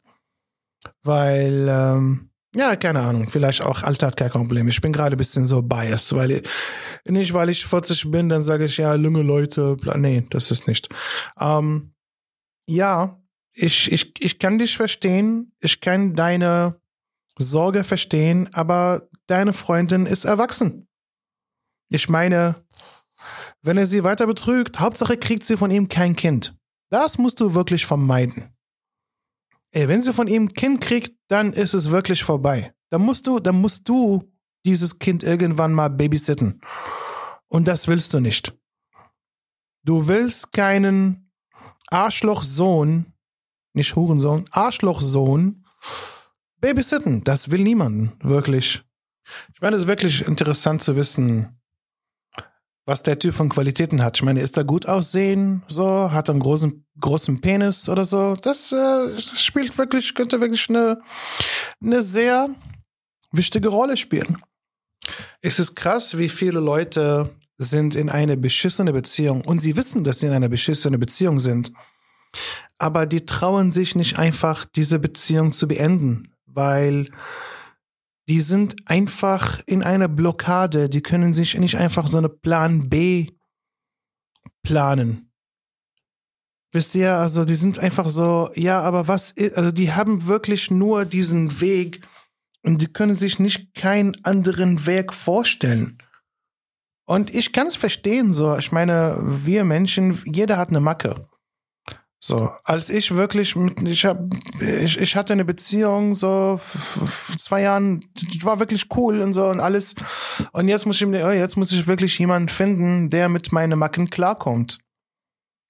weil 1.02 1.66
ähm, 1.68 2.30
ja, 2.54 2.74
keine 2.74 3.00
Ahnung. 3.00 3.28
Vielleicht 3.28 3.62
auch 3.62 3.84
Alter 3.84 4.08
hat 4.08 4.16
kein 4.16 4.30
Problem. 4.30 4.66
Ich 4.68 4.80
bin 4.80 4.92
gerade 4.92 5.14
ein 5.14 5.18
bisschen 5.18 5.46
so 5.46 5.62
biased, 5.62 6.16
weil 6.16 6.32
ich, 6.32 6.48
nicht, 7.04 7.32
weil 7.32 7.48
ich 7.48 7.64
40 7.64 8.10
bin, 8.10 8.28
dann 8.28 8.42
sage 8.42 8.64
ich 8.64 8.76
ja, 8.76 8.94
junge 8.96 9.22
Leute. 9.22 9.76
Nee, 9.96 10.24
das 10.30 10.50
ist 10.50 10.66
nicht. 10.66 10.88
Ähm, 11.38 11.94
ja, 12.66 13.20
ich, 13.52 13.90
ich, 13.92 14.12
ich 14.18 14.38
kann 14.38 14.58
dich 14.58 14.76
verstehen. 14.76 15.52
Ich 15.60 15.80
kann 15.80 16.14
deine 16.14 16.80
Sorge 17.38 17.84
verstehen, 17.84 18.48
aber 18.52 19.08
deine 19.26 19.52
Freundin 19.52 20.06
ist 20.06 20.24
erwachsen. 20.24 20.88
Ich 21.88 22.08
meine, 22.08 22.56
wenn 23.62 23.78
er 23.78 23.86
sie 23.86 24.02
weiter 24.02 24.26
betrügt, 24.26 24.80
Hauptsache 24.80 25.16
kriegt 25.16 25.44
sie 25.44 25.56
von 25.56 25.70
ihm 25.70 25.88
kein 25.88 26.16
Kind. 26.16 26.56
Das 26.90 27.18
musst 27.18 27.40
du 27.40 27.54
wirklich 27.54 27.86
vermeiden. 27.86 28.52
Ey, 29.72 29.86
wenn 29.88 30.00
sie 30.00 30.12
von 30.12 30.26
ihm 30.26 30.44
ein 30.44 30.52
Kind 30.52 30.80
kriegt, 30.80 31.16
dann 31.28 31.52
ist 31.52 31.74
es 31.74 31.90
wirklich 31.90 32.24
vorbei. 32.24 32.74
Dann 32.90 33.02
musst 33.02 33.26
du, 33.26 33.38
dann 33.38 33.60
musst 33.60 33.88
du 33.88 34.32
dieses 34.64 34.98
Kind 34.98 35.22
irgendwann 35.22 35.72
mal 35.72 35.88
babysitten. 35.88 36.60
Und 37.48 37.68
das 37.68 37.86
willst 37.86 38.12
du 38.14 38.20
nicht. 38.20 38.52
Du 39.84 40.08
willst 40.08 40.52
keinen 40.52 41.30
Arschlochsohn, 41.88 43.12
nicht 43.72 43.94
Hurensohn, 43.96 44.44
Arschlochsohn 44.50 45.64
babysitten. 46.60 47.24
Das 47.24 47.50
will 47.50 47.62
niemand, 47.62 48.22
wirklich. 48.24 48.82
Ich 49.54 49.60
meine, 49.60 49.76
es 49.76 49.82
ist 49.82 49.88
wirklich 49.88 50.26
interessant 50.26 50.82
zu 50.82 50.96
wissen, 50.96 51.59
was 52.86 53.02
der 53.02 53.18
Typ 53.18 53.34
von 53.34 53.48
Qualitäten 53.48 54.02
hat. 54.02 54.16
Ich 54.16 54.22
meine, 54.22 54.40
ist 54.40 54.56
er 54.56 54.64
gut 54.64 54.86
aussehen, 54.86 55.62
so, 55.68 56.10
hat 56.10 56.28
er 56.28 56.32
einen 56.32 56.42
großen, 56.42 56.84
großen 56.98 57.40
Penis 57.40 57.88
oder 57.88 58.04
so. 58.04 58.36
Das, 58.36 58.72
äh, 58.72 59.20
spielt 59.20 59.78
wirklich, 59.78 60.14
könnte 60.14 60.40
wirklich 60.40 60.68
eine, 60.68 61.00
eine 61.82 62.02
sehr 62.02 62.48
wichtige 63.32 63.68
Rolle 63.68 63.96
spielen. 63.96 64.42
Es 65.40 65.58
ist 65.58 65.74
krass, 65.76 66.18
wie 66.18 66.28
viele 66.28 66.60
Leute 66.60 67.30
sind 67.58 67.94
in 67.94 68.08
eine 68.08 68.36
beschissene 68.36 68.92
Beziehung 68.92 69.42
und 69.42 69.60
sie 69.60 69.76
wissen, 69.76 70.02
dass 70.04 70.20
sie 70.20 70.26
in 70.26 70.32
einer 70.32 70.48
beschissene 70.48 70.98
Beziehung 70.98 71.40
sind. 71.40 71.72
Aber 72.78 73.06
die 73.06 73.26
trauen 73.26 73.72
sich 73.72 73.94
nicht 73.94 74.18
einfach, 74.18 74.64
diese 74.64 74.98
Beziehung 74.98 75.52
zu 75.52 75.68
beenden, 75.68 76.34
weil 76.46 77.10
die 78.30 78.42
sind 78.42 78.76
einfach 78.88 79.60
in 79.66 79.82
einer 79.82 80.06
Blockade. 80.06 80.88
Die 80.88 81.00
können 81.00 81.34
sich 81.34 81.58
nicht 81.58 81.74
einfach 81.74 82.06
so 82.06 82.18
eine 82.18 82.28
Plan 82.28 82.88
B 82.88 83.26
planen. 84.62 85.32
Wisst 86.70 86.94
ihr, 86.94 87.16
also 87.16 87.44
die 87.44 87.56
sind 87.56 87.80
einfach 87.80 88.08
so, 88.08 88.48
ja, 88.54 88.82
aber 88.82 89.08
was 89.08 89.32
ist, 89.32 89.56
also 89.56 89.72
die 89.72 89.90
haben 89.92 90.28
wirklich 90.28 90.70
nur 90.70 91.06
diesen 91.06 91.60
Weg 91.60 92.06
und 92.62 92.80
die 92.80 92.92
können 92.92 93.16
sich 93.16 93.40
nicht 93.40 93.74
keinen 93.74 94.16
anderen 94.24 94.86
Weg 94.86 95.12
vorstellen. 95.12 95.98
Und 97.06 97.34
ich 97.34 97.52
kann 97.52 97.66
es 97.66 97.74
verstehen, 97.74 98.32
so. 98.32 98.56
Ich 98.56 98.70
meine, 98.70 99.18
wir 99.20 99.64
Menschen, 99.64 100.22
jeder 100.24 100.56
hat 100.56 100.68
eine 100.68 100.78
Macke. 100.78 101.28
So, 102.22 102.50
als 102.64 102.90
ich 102.90 103.14
wirklich 103.14 103.56
mit, 103.56 103.80
ich 103.80 104.04
hab, 104.04 104.20
ich, 104.60 104.98
ich 104.98 105.16
hatte 105.16 105.32
eine 105.32 105.46
Beziehung 105.46 106.14
so 106.14 106.60
zwei 107.38 107.62
Jahren, 107.62 108.00
war 108.42 108.60
wirklich 108.60 108.88
cool 108.94 109.22
und 109.22 109.32
so 109.32 109.46
und 109.46 109.58
alles. 109.58 109.94
Und 110.52 110.68
jetzt 110.68 110.84
muss 110.84 111.00
ich 111.00 111.06
mir, 111.06 111.34
jetzt 111.34 111.56
muss 111.56 111.72
ich 111.72 111.86
wirklich 111.86 112.18
jemanden 112.18 112.50
finden, 112.50 113.08
der 113.08 113.30
mit 113.30 113.52
meinen 113.52 113.78
Macken 113.78 114.10
klarkommt. 114.10 114.80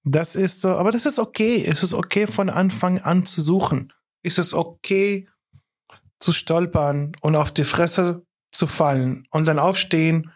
Das 0.02 0.34
ist 0.34 0.60
so, 0.60 0.70
aber 0.70 0.90
das 0.90 1.06
ist 1.06 1.20
okay. 1.20 1.64
Es 1.64 1.84
ist 1.84 1.94
okay 1.94 2.26
von 2.26 2.50
Anfang 2.50 2.98
an 2.98 3.24
zu 3.24 3.40
suchen. 3.40 3.92
Es 4.24 4.36
ist 4.36 4.52
okay 4.52 5.28
zu 6.18 6.32
stolpern 6.32 7.12
und 7.20 7.36
auf 7.36 7.52
die 7.52 7.64
Fresse 7.64 8.26
zu 8.50 8.66
fallen 8.66 9.24
und 9.30 9.46
dann 9.46 9.60
aufstehen 9.60 10.32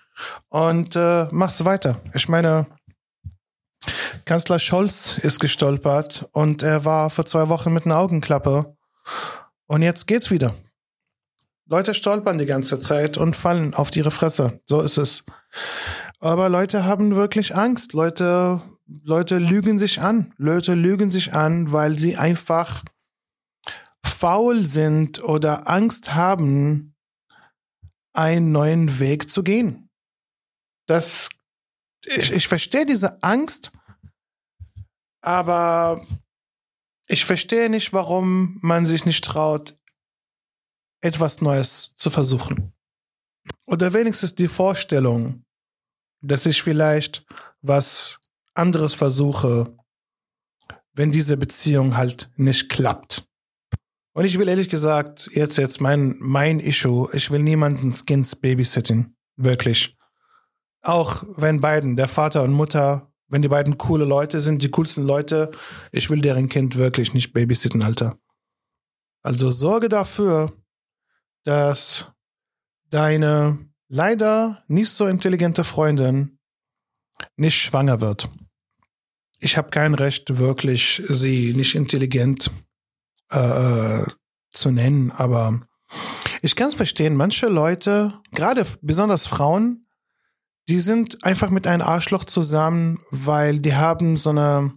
und 0.49 0.95
äh, 0.95 1.27
mach's 1.33 1.65
weiter. 1.65 2.01
Ich 2.15 2.29
meine, 2.29 2.69
Kanzler 4.25 4.59
Scholz 4.59 5.19
ist 5.19 5.41
gestolpert 5.41 6.29
und 6.33 6.63
er 6.63 6.85
war 6.85 7.11
vor 7.11 7.27
zwei 7.27 7.49
Wochen 7.49 7.73
mit 7.73 7.87
einer 7.87 7.99
Augenklappe. 7.99 8.77
Und 9.67 9.83
jetzt 9.83 10.07
geht's 10.07 10.31
wieder. 10.31 10.55
Leute 11.67 11.95
stolpern 11.95 12.39
die 12.39 12.47
ganze 12.47 12.79
Zeit 12.79 13.17
und 13.17 13.37
fallen 13.37 13.75
auf 13.75 13.95
ihre 13.97 14.11
Fresse. 14.11 14.61
So 14.67 14.81
ist 14.81 14.99
es. 14.99 15.25
Aber 16.21 16.49
Leute 16.49 16.85
haben 16.85 17.17
wirklich 17.17 17.55
Angst. 17.55 17.93
Leute, 17.95 18.61
Leute 19.03 19.39
lügen 19.39 19.79
sich 19.79 20.01
an. 20.01 20.33
Leute 20.37 20.75
lügen 20.75 21.11
sich 21.11 21.33
an, 21.33 21.73
weil 21.73 21.99
sie 21.99 22.17
einfach 22.17 22.83
faul 24.05 24.65
sind 24.65 25.23
oder 25.23 25.69
Angst 25.69 26.15
haben, 26.15 26.95
einen 28.13 28.53
neuen 28.53 28.99
Weg 29.01 29.31
zu 29.31 29.43
gehen. 29.43 29.89
Das 30.87 31.31
ich, 32.07 32.33
ich 32.33 32.49
verstehe 32.49 32.87
diese 32.87 33.23
Angst, 33.23 33.73
aber 35.21 36.05
ich 37.07 37.25
verstehe 37.25 37.69
nicht, 37.71 37.93
warum 37.93 38.59
man 38.63 38.87
sich 38.87 39.05
nicht 39.05 39.25
traut, 39.25 39.77
etwas 41.01 41.41
Neues 41.41 41.95
zu 41.97 42.11
versuchen. 42.11 42.73
Oder 43.67 43.93
wenigstens 43.93 44.35
die 44.35 44.49
Vorstellung, 44.49 45.45
dass 46.23 46.47
ich 46.47 46.63
vielleicht 46.63 47.27
was 47.61 48.19
anderes 48.55 48.95
versuche, 48.95 49.77
wenn 50.95 51.13
diese 51.13 51.37
Beziehung 51.37 51.97
halt 51.97 52.31
nicht 52.37 52.69
klappt. 52.69 53.27
Und 54.15 54.25
ich 54.25 54.39
will 54.39 54.49
ehrlich 54.49 54.69
gesagt, 54.69 55.29
jetzt, 55.33 55.59
jetzt 55.59 55.81
mein, 55.81 56.17
mein 56.21 56.61
Issue, 56.61 57.09
ich 57.13 57.31
will 57.31 57.43
niemanden 57.43 57.93
Skins 57.93 58.37
babysitten. 58.37 59.17
Wirklich. 59.37 59.97
Auch 60.85 61.25
wenn 61.37 61.61
beiden, 61.61 61.97
der 61.97 62.09
Vater 62.09 62.43
und 62.43 62.53
Mutter, 62.53 63.11
wenn 63.29 63.43
die 63.43 63.49
beiden 63.49 63.79
coole 63.79 64.05
Leute 64.05 64.41
sind, 64.41 64.63
die 64.63 64.71
coolsten 64.71 65.07
Leute, 65.07 65.51
ich 65.93 66.11
will 66.11 66.21
deren 66.21 66.49
Kind 66.49 66.77
wirklich 66.77 67.15
nicht 67.15 67.33
babysitten, 67.33 67.83
Alter. 67.83 68.19
Also 69.23 69.51
sorge 69.51 69.89
dafür, 69.89 70.53
dass 71.45 72.13
deine 72.91 73.67
leider 73.89 74.63
nicht 74.69 74.91
so 74.91 75.07
intelligente 75.07 75.65
Freundin 75.65 76.39
nicht 77.37 77.55
schwanger 77.55 78.03
wird. 78.03 78.29
Ich 79.39 79.57
habe 79.57 79.71
kein 79.71 79.95
Recht, 79.95 80.37
wirklich 80.37 81.03
sie 81.09 81.55
nicht 81.55 81.75
intelligent 81.75 82.51
äh, 83.31 84.05
zu 84.53 84.71
nennen, 84.71 85.11
aber 85.11 85.67
ich 86.43 86.57
kann 86.57 86.69
es 86.69 86.75
verstehen. 86.75 87.17
Manche 87.17 87.49
Leute, 87.49 88.21
gerade 88.33 88.67
besonders 88.83 89.27
Frauen, 89.27 89.87
die 90.69 90.81
sind 90.81 91.25
einfach 91.25 91.51
mit 91.51 91.67
einem 91.67 91.83
Arschloch 91.83 92.25
zusammen, 92.25 93.01
weil 93.11 93.59
die 93.59 93.75
haben 93.75 94.17
so 94.17 94.31
eine, 94.31 94.73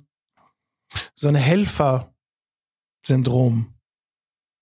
so 1.15 1.29
eine 1.29 1.39
Helfer-Syndrom. 1.39 3.73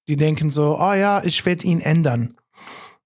Die 0.08 0.18
denken 0.18 0.52
so, 0.52 0.78
oh 0.80 0.94
ja, 0.94 1.24
ich 1.24 1.44
werde 1.46 1.66
ihn 1.66 1.82
ändern. 1.82 2.38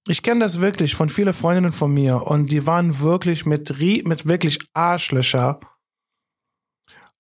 Ich 0.07 0.23
kenne 0.23 0.39
das 0.41 0.59
wirklich 0.59 0.95
von 0.95 1.09
vielen 1.09 1.33
Freundinnen 1.33 1.71
von 1.71 1.93
mir 1.93 2.23
und 2.23 2.51
die 2.51 2.65
waren 2.65 2.99
wirklich 2.99 3.45
mit, 3.45 3.79
mit 3.79 4.27
wirklich 4.27 4.59
Arschlöcher 4.73 5.61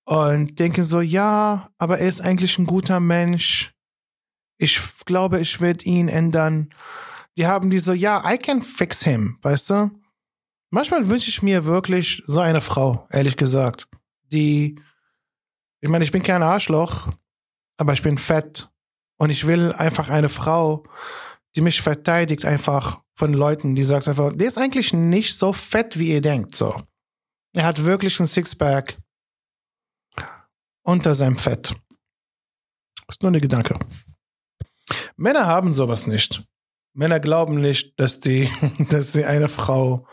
und 0.09 0.57
denken 0.57 0.83
so, 0.83 1.01
ja, 1.01 1.69
aber 1.77 1.99
er 1.99 2.07
ist 2.07 2.21
eigentlich 2.21 2.57
ein 2.57 2.65
guter 2.65 2.99
Mensch. 2.99 3.75
Ich 4.57 4.81
glaube, 5.05 5.39
ich 5.39 5.61
werde 5.61 5.85
ihn 5.85 6.07
ändern. 6.07 6.73
Die 7.37 7.45
haben 7.45 7.69
die 7.69 7.77
so, 7.77 7.93
ja, 7.93 8.23
I 8.27 8.39
can 8.39 8.63
fix 8.63 9.03
him, 9.03 9.37
weißt 9.43 9.69
du? 9.69 9.91
Manchmal 10.71 11.07
wünsche 11.07 11.29
ich 11.29 11.41
mir 11.41 11.65
wirklich 11.65 12.21
so 12.25 12.39
eine 12.39 12.61
Frau, 12.61 13.07
ehrlich 13.11 13.37
gesagt, 13.37 13.87
die, 14.31 14.79
ich 15.81 15.89
meine, 15.89 16.03
ich 16.03 16.11
bin 16.11 16.21
kein 16.21 16.43
Arschloch, 16.43 17.07
aber 17.77 17.93
ich 17.93 18.03
bin 18.03 18.17
fett 18.17 18.69
und 19.17 19.31
ich 19.31 19.47
will 19.47 19.71
einfach 19.73 20.09
eine 20.09 20.29
Frau, 20.29 20.83
die 21.55 21.61
mich 21.61 21.81
verteidigt 21.81 22.45
einfach 22.45 23.01
von 23.15 23.33
Leuten, 23.33 23.75
die 23.75 23.83
sagt 23.83 24.07
einfach, 24.07 24.31
der 24.33 24.47
ist 24.47 24.57
eigentlich 24.57 24.93
nicht 24.93 25.37
so 25.37 25.53
fett, 25.53 25.97
wie 25.97 26.11
ihr 26.11 26.21
denkt, 26.21 26.55
so. 26.55 26.79
Er 27.53 27.65
hat 27.65 27.83
wirklich 27.83 28.19
ein 28.19 28.27
Sixpack 28.27 28.97
unter 30.83 31.15
seinem 31.15 31.37
Fett. 31.37 31.75
Ist 33.07 33.23
nur 33.23 33.31
ein 33.31 33.41
Gedanke. 33.41 33.77
Männer 35.17 35.47
haben 35.47 35.73
sowas 35.73 36.05
nicht. 36.05 36.43
Männer 36.99 37.21
glauben 37.21 37.61
nicht, 37.61 37.97
dass 37.97 38.19
die, 38.19 38.49
dass 38.89 39.13
sie 39.13 39.23
eine 39.23 39.47
Frau 39.47 40.05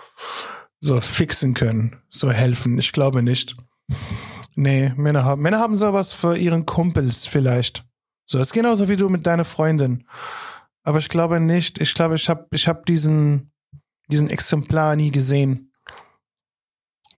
so 0.79 1.01
fixen 1.01 1.53
können, 1.53 1.97
so 2.11 2.31
helfen. 2.31 2.79
Ich 2.79 2.93
glaube 2.93 3.25
nicht. 3.25 3.57
Nee, 4.55 4.93
Männer 4.97 5.25
haben, 5.25 5.43
Männer 5.43 5.59
haben 5.59 5.77
sowas 5.77 6.13
für 6.13 6.37
ihren 6.37 6.65
Kumpels 6.65 7.27
vielleicht. 7.27 7.85
So, 8.25 8.39
das 8.39 8.49
ist 8.49 8.53
genauso 8.53 8.89
wie 8.89 8.97
du 8.97 9.09
mit 9.09 9.27
deiner 9.27 9.45
Freundin. 9.45 10.07
Aber 10.85 11.01
ich 11.01 11.09
glaube 11.09 11.41
nicht. 11.41 11.81
Ich 11.81 11.93
glaube, 11.93 12.15
ich 12.15 12.29
habe 12.29 12.47
ich 12.53 12.69
hab 12.69 12.87
diesen, 12.87 13.51
diesen 14.07 14.31
Exemplar 14.31 14.95
nie 14.95 15.11
gesehen. 15.11 15.73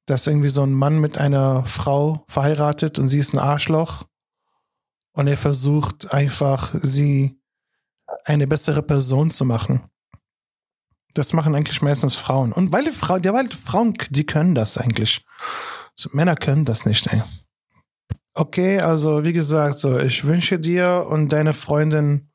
Dass 0.06 0.26
irgendwie 0.26 0.48
so 0.48 0.62
ein 0.62 0.72
Mann 0.72 0.98
mit 0.98 1.18
einer 1.18 1.66
Frau 1.66 2.24
verheiratet 2.28 2.98
und 2.98 3.08
sie 3.08 3.18
ist 3.18 3.34
ein 3.34 3.38
Arschloch. 3.38 4.06
Und 5.12 5.26
er 5.26 5.36
versucht 5.36 6.10
einfach, 6.14 6.74
sie 6.80 7.37
eine 8.28 8.46
bessere 8.46 8.82
Person 8.82 9.30
zu 9.30 9.44
machen. 9.44 9.82
Das 11.14 11.32
machen 11.32 11.54
eigentlich 11.54 11.82
meistens 11.82 12.14
Frauen. 12.14 12.52
Und 12.52 12.72
weil 12.72 12.84
die, 12.84 12.92
Frau, 12.92 13.16
ja, 13.16 13.32
weil 13.32 13.48
Frauen, 13.50 13.94
die 14.10 14.26
können 14.26 14.54
das 14.54 14.78
eigentlich. 14.78 15.24
So, 15.96 16.10
Männer 16.12 16.36
können 16.36 16.64
das 16.64 16.84
nicht, 16.84 17.06
ey. 17.08 17.22
Okay, 18.34 18.78
also 18.78 19.24
wie 19.24 19.32
gesagt, 19.32 19.80
so 19.80 19.98
ich 19.98 20.24
wünsche 20.24 20.60
dir 20.60 21.06
und 21.10 21.30
deine 21.32 21.54
Freundin 21.54 22.30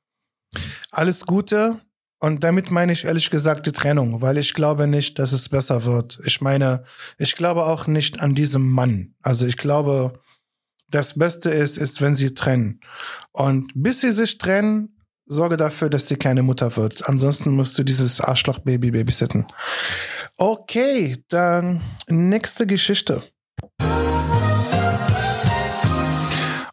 alles 0.91 1.25
Gute. 1.25 1.79
Und 2.19 2.43
damit 2.43 2.71
meine 2.71 2.93
ich 2.93 3.05
ehrlich 3.05 3.29
gesagt 3.29 3.67
die 3.67 3.71
Trennung, 3.71 4.21
weil 4.21 4.37
ich 4.37 4.53
glaube 4.53 4.87
nicht, 4.87 5.19
dass 5.19 5.33
es 5.33 5.49
besser 5.49 5.85
wird. 5.85 6.19
Ich 6.25 6.41
meine, 6.41 6.83
ich 7.17 7.35
glaube 7.35 7.65
auch 7.65 7.85
nicht 7.87 8.21
an 8.21 8.33
diesem 8.33 8.69
Mann. 8.69 9.13
Also 9.21 9.45
ich 9.45 9.57
glaube, 9.57 10.21
das 10.89 11.17
Beste 11.17 11.49
ist, 11.49 11.77
ist, 11.77 12.01
wenn 12.01 12.15
sie 12.15 12.33
trennen. 12.33 12.79
Und 13.31 13.71
bis 13.75 14.01
sie 14.01 14.11
sich 14.11 14.37
trennen, 14.37 15.02
sorge 15.25 15.57
dafür, 15.57 15.89
dass 15.89 16.07
sie 16.07 16.15
keine 16.15 16.43
Mutter 16.43 16.75
wird. 16.77 17.07
Ansonsten 17.07 17.55
musst 17.55 17.77
du 17.77 17.83
dieses 17.83 18.21
Arschloch-Baby 18.21 18.91
babysitten. 18.91 19.45
Okay, 20.37 21.23
dann 21.29 21.81
nächste 22.07 22.67
Geschichte. 22.67 23.23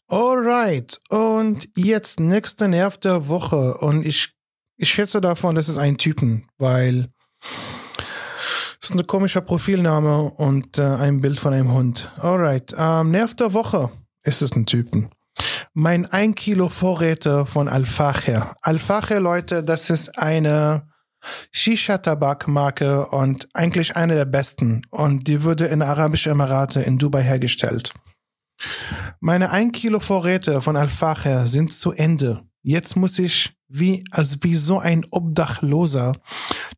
Alright, 0.08 0.98
und 1.08 1.68
jetzt 1.76 2.18
nächster 2.18 2.66
Nerv 2.66 2.98
der 2.98 3.28
Woche. 3.28 3.78
Und 3.78 4.04
ich, 4.04 4.34
ich 4.76 4.90
schätze 4.90 5.20
davon, 5.20 5.54
das 5.54 5.68
ist 5.68 5.78
ein 5.78 5.98
Typen, 5.98 6.48
weil 6.58 7.08
es 8.82 8.90
ist 8.90 8.94
ein 8.96 9.06
komischer 9.06 9.40
Profilname 9.40 10.22
und 10.22 10.78
äh, 10.78 10.82
ein 10.82 11.20
Bild 11.20 11.38
von 11.38 11.52
einem 11.52 11.72
Hund. 11.72 12.10
Alright, 12.18 12.74
ähm, 12.76 13.12
Nerv 13.12 13.34
der 13.34 13.52
Woche 13.52 13.92
ist 14.24 14.42
es 14.42 14.56
ein 14.56 14.66
Typen. 14.66 15.10
Mein 15.74 16.04
1 16.04 16.35
Kilo 16.35 16.68
Vorräte 16.68 17.46
von 17.46 17.68
Alfacher. 17.68 18.56
Alfacher, 18.61 19.20
Leute, 19.20 19.62
das 19.62 19.88
ist 19.88 20.18
eine 20.18 20.88
Shisha-Tabak-Marke 21.52 23.06
und 23.06 23.48
eigentlich 23.54 23.94
eine 23.94 24.16
der 24.16 24.24
besten. 24.24 24.83
Und 24.90 25.28
die 25.28 25.44
wurde 25.44 25.66
in 25.66 25.83
Arabische 25.83 26.30
Emirate 26.30 26.80
in 26.80 26.98
Dubai 26.98 27.22
hergestellt. 27.22 27.92
Meine 29.20 29.52
1 29.52 29.70
Kilo 29.70 30.00
Vorräte 30.00 30.61
von 30.61 30.76
Alfacher 30.76 31.46
sind 31.46 31.72
zu 31.72 31.92
Ende. 31.92 32.42
Jetzt 32.62 32.96
muss 32.96 33.16
ich 33.20 33.52
wie, 33.68 34.02
also 34.11 34.38
wie 34.40 34.56
so 34.56 34.80
ein 34.80 35.06
Obdachloser 35.12 36.16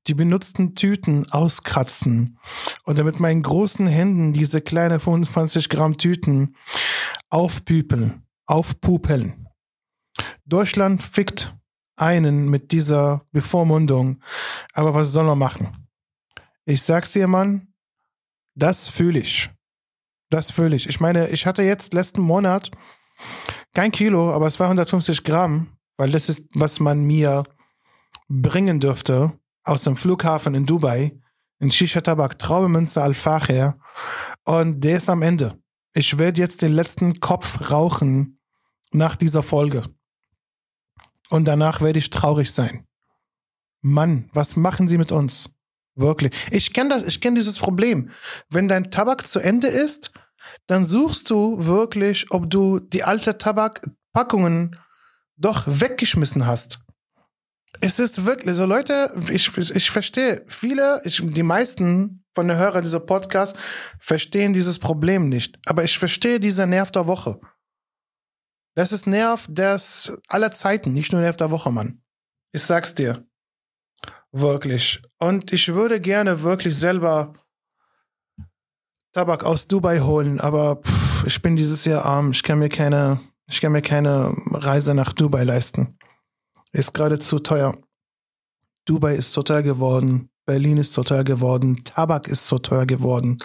die 0.07 0.15
benutzten 0.15 0.75
Tüten 0.75 1.33
auskratzen 1.33 2.39
oder 2.85 3.05
mit 3.05 3.21
meinen 3.21 3.43
großen 3.43 3.87
Händen 3.87 4.35
diese 4.35 4.61
kleine 4.61 5.01
25 5.01 5.71
Gramm 5.71 5.97
Tüten 5.97 6.57
aufpüpeln, 7.31 8.22
aufpupeln. 8.47 9.49
Deutschland 10.45 11.03
fickt 11.03 11.57
einen 11.97 12.49
mit 12.49 12.73
dieser 12.73 13.27
Bevormundung, 13.33 14.23
aber 14.73 14.95
was 14.95 15.13
soll 15.13 15.29
er 15.29 15.37
machen? 15.37 15.89
Ich 16.65 16.83
sag's 16.83 17.13
dir, 17.13 17.27
Mann, 17.27 17.75
das 18.55 18.89
fühle 18.89 19.19
ich. 19.19 19.51
Das 20.31 20.51
fühle 20.51 20.77
ich. 20.77 20.89
Ich 20.89 21.01
meine, 21.01 21.29
ich 21.29 21.47
hatte 21.47 21.63
jetzt 21.63 21.93
letzten 21.93 22.23
Monat 22.23 22.71
kein 23.75 23.93
Kilo, 23.93 24.33
aber 24.33 24.47
es 24.47 24.59
war 24.61 24.67
150 24.67 25.25
Gramm, 25.25 25.77
weil 25.97 26.11
das 26.11 26.29
ist, 26.29 26.49
was 26.55 26.81
man 26.81 27.05
mir 27.05 27.45
bringen 28.29 28.81
dürfte 28.81 29.39
aus 29.65 29.85
dem 29.85 29.97
Flughafen 29.97 30.55
in 30.55 30.67
Dubai. 30.67 31.19
In 31.59 31.71
Shisha 31.71 32.01
Tabak, 32.01 32.39
Traumemünze 32.39 33.01
Al-Facher. 33.01 33.79
Und 34.45 34.81
der 34.81 34.97
ist 34.97 35.09
am 35.09 35.23
Ende. 35.23 35.62
Ich 35.95 36.19
werde 36.19 36.41
jetzt 36.41 36.63
den 36.63 36.73
letzten 36.73 37.21
Kopf 37.21 37.71
rauchen 37.71 38.39
nach 38.93 39.17
dieser 39.17 39.43
Folge. 39.43 39.85
Und 41.29 41.45
danach 41.47 41.81
werde 41.81 41.99
ich 41.99 42.11
traurig 42.11 42.53
sein. 42.53 42.87
Mann, 43.83 44.31
was 44.33 44.57
machen 44.57 44.89
Sie 44.89 44.99
mit 44.99 45.13
uns? 45.13 45.57
Wirklich. 45.95 46.33
Ich 46.51 46.73
kenne 46.73 46.91
das, 46.91 47.03
ich 47.03 47.21
kenne 47.21 47.39
dieses 47.39 47.59
Problem. 47.59 48.11
Wenn 48.49 48.69
dein 48.69 48.91
Tabak 48.91 49.27
zu 49.27 49.41
Ende 49.41 49.67
ist, 49.67 50.13
dann 50.67 50.85
suchst 50.85 51.29
du 51.31 51.67
wirklich, 51.67 52.31
ob 52.31 52.49
du 52.49 52.81
die 52.81 53.05
alte 53.05 53.37
Tabakpackungen 53.37 54.79
doch 55.37 55.65
weggeschmissen 55.67 56.47
hast. 56.47 56.81
Es 57.81 57.99
ist 57.99 58.25
wirklich, 58.25 58.57
so 58.57 58.67
Leute, 58.67 59.13
ich, 59.31 59.57
ich, 59.57 59.91
verstehe, 59.91 60.45
viele, 60.47 61.01
ich, 61.05 61.21
die 61.25 61.43
meisten 61.43 62.25
von 62.35 62.49
den 62.49 62.57
Hörern 62.57 62.83
dieser 62.83 63.01
Podcast 63.01 63.57
verstehen 63.99 64.53
dieses 64.53 64.79
Problem 64.79 65.29
nicht. 65.29 65.59
Aber 65.67 65.85
ich 65.85 65.99
verstehe 65.99 66.41
dieser 66.41 66.67
Nerv 66.67 66.91
der 66.91 67.07
Woche. 67.07 67.41
Das 68.75 68.93
ist 68.93 69.07
Nerv 69.07 69.47
des 69.49 70.17
aller 70.29 70.53
Zeiten, 70.53 70.93
nicht 70.93 71.13
nur 71.13 71.21
Nerv 71.21 71.37
der 71.37 71.51
Woche, 71.51 71.71
Mann. 71.71 72.03
Ich 72.53 72.63
sag's 72.63 72.95
dir. 72.95 73.27
Wirklich. 74.33 75.03
Und 75.19 75.53
ich 75.53 75.69
würde 75.75 76.01
gerne 76.01 76.43
wirklich 76.43 76.77
selber 76.77 77.35
Tabak 79.13 79.45
aus 79.45 79.69
Dubai 79.69 80.01
holen, 80.01 80.41
aber 80.41 80.77
pff, 80.77 81.27
ich 81.27 81.43
bin 81.43 81.55
dieses 81.55 81.85
Jahr 81.85 82.07
arm. 82.07 82.31
Ich 82.31 82.43
kann 82.43 82.59
mir 82.59 82.71
keine, 82.71 83.21
ich 83.47 83.61
kann 83.61 83.73
mir 83.73 83.83
keine 83.83 84.35
Reise 84.53 84.95
nach 84.95 85.13
Dubai 85.13 85.45
leisten. 85.45 85.99
Ist 86.73 86.95
gerade 86.95 87.19
zu 87.19 87.39
teuer. 87.39 87.77
Dubai 88.87 89.15
ist 89.15 89.33
zu 89.33 89.43
teuer 89.43 89.63
geworden. 89.63 90.31
Berlin 90.45 90.79
ist 90.79 90.93
zu 90.93 91.03
teuer 91.03 91.25
geworden. 91.25 91.85
Tabak 91.85 92.27
ist 92.29 92.47
zu 92.47 92.59
teuer 92.59 92.87
geworden. 92.87 93.39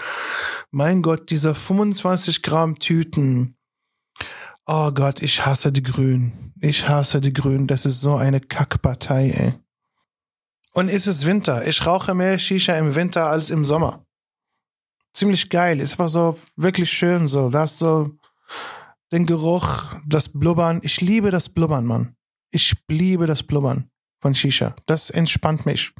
Mein 0.71 1.01
Gott, 1.01 1.29
diese 1.29 1.53
25 1.53 2.41
Gramm 2.41 2.79
Tüten. 2.79 3.55
Oh 4.65 4.91
Gott, 4.91 5.21
ich 5.21 5.45
hasse 5.45 5.71
die 5.71 5.83
Grünen. 5.83 6.53
Ich 6.59 6.89
hasse 6.89 7.21
die 7.21 7.33
Grünen. 7.33 7.67
Das 7.67 7.85
ist 7.85 8.01
so 8.01 8.15
eine 8.15 8.39
Kackpartei, 8.39 9.29
ey. 9.29 9.53
Und 10.73 10.89
es 10.89 11.07
ist 11.07 11.25
Winter. 11.25 11.67
Ich 11.67 11.85
rauche 11.85 12.13
mehr 12.13 12.39
Shisha 12.39 12.75
im 12.77 12.95
Winter 12.95 13.27
als 13.27 13.49
im 13.49 13.65
Sommer 13.65 14.07
ziemlich 15.17 15.49
geil. 15.49 15.81
Es 15.81 15.97
war 15.99 16.09
so 16.09 16.37
wirklich 16.55 16.91
schön 16.91 17.27
so. 17.27 17.49
Da 17.49 17.61
hast 17.61 17.81
du 17.81 18.17
den 19.11 19.25
Geruch, 19.25 19.85
das 20.05 20.29
Blubbern. 20.29 20.79
Ich 20.83 21.01
liebe 21.01 21.31
das 21.31 21.49
Blubbern, 21.49 21.85
Mann. 21.85 22.15
Ich 22.51 22.75
liebe 22.87 23.27
das 23.27 23.43
Blubbern 23.43 23.89
von 24.21 24.33
Shisha. 24.33 24.75
Das 24.85 25.09
entspannt 25.09 25.65
mich. 25.65 25.93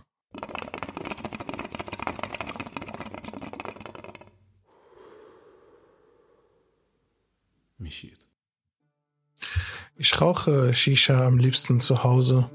Ich 10.00 10.22
rauche 10.22 10.76
Shisha 10.76 11.26
am 11.26 11.40
liebsten 11.40 11.80
zu 11.80 12.04
Hause, 12.04 12.50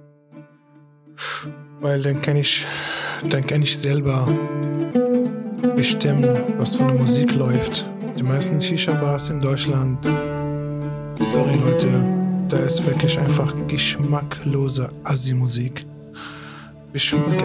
weil 1.81 2.01
dann 2.01 2.23
kann 2.23 2.37
ich, 2.37 2.65
dann 3.29 3.45
kann 3.45 3.63
ich 3.63 3.77
selber 3.77 4.27
bestimmen, 5.75 6.25
was 6.59 6.77
für 6.77 6.85
eine 6.85 6.95
Musik 6.95 7.35
läuft. 7.35 7.89
Die 8.17 8.23
meisten 8.23 8.61
Shisha-Bars 8.61 9.31
in 9.31 9.41
Deutschland, 9.41 10.05
sorry 11.19 11.57
Leute, 11.57 12.22
da 12.53 12.59
ist 12.59 12.85
wirklich 12.85 13.19
einfach 13.19 13.55
geschmacklose 13.67 14.91
Assi-Musik. 15.05 15.87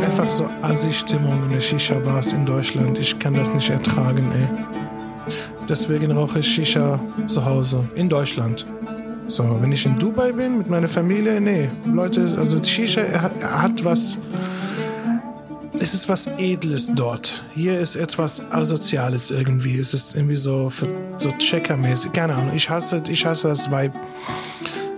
Einfach 0.05 0.29
so 0.33 0.49
Assi-Stimmung 0.61 1.43
in 1.45 1.49
den 1.51 1.61
Shisha-Bars 1.61 2.33
in 2.33 2.45
Deutschland. 2.45 2.99
Ich 2.99 3.17
kann 3.17 3.33
das 3.33 3.53
nicht 3.53 3.69
ertragen, 3.69 4.29
ey. 4.33 5.33
Deswegen 5.69 6.11
rauche 6.11 6.39
ich 6.39 6.47
Shisha 6.47 6.99
zu 7.25 7.45
Hause 7.45 7.87
in 7.95 8.09
Deutschland. 8.09 8.65
So, 9.29 9.57
wenn 9.61 9.71
ich 9.71 9.85
in 9.85 9.97
Dubai 9.97 10.33
bin 10.33 10.57
mit 10.57 10.69
meiner 10.69 10.89
Familie, 10.89 11.39
nee. 11.39 11.69
Leute, 11.85 12.21
also 12.37 12.61
Shisha 12.61 13.01
hat 13.41 13.85
was. 13.85 14.17
Es 15.79 15.93
ist 15.93 16.09
was 16.09 16.27
Edles 16.37 16.91
dort. 16.93 17.45
Hier 17.53 17.79
ist 17.79 17.95
etwas 17.95 18.41
Asoziales 18.49 19.31
irgendwie. 19.31 19.77
Es 19.77 19.93
ist 19.93 20.15
irgendwie 20.15 20.35
so, 20.35 20.69
so 21.17 21.31
Checkermäßig. 21.31 22.11
Keine 22.11 22.35
Ahnung. 22.35 22.53
Ich 22.55 22.69
hasse, 22.69 23.01
ich 23.07 23.25
hasse 23.25 23.47
das 23.47 23.71
Vibe. 23.71 23.93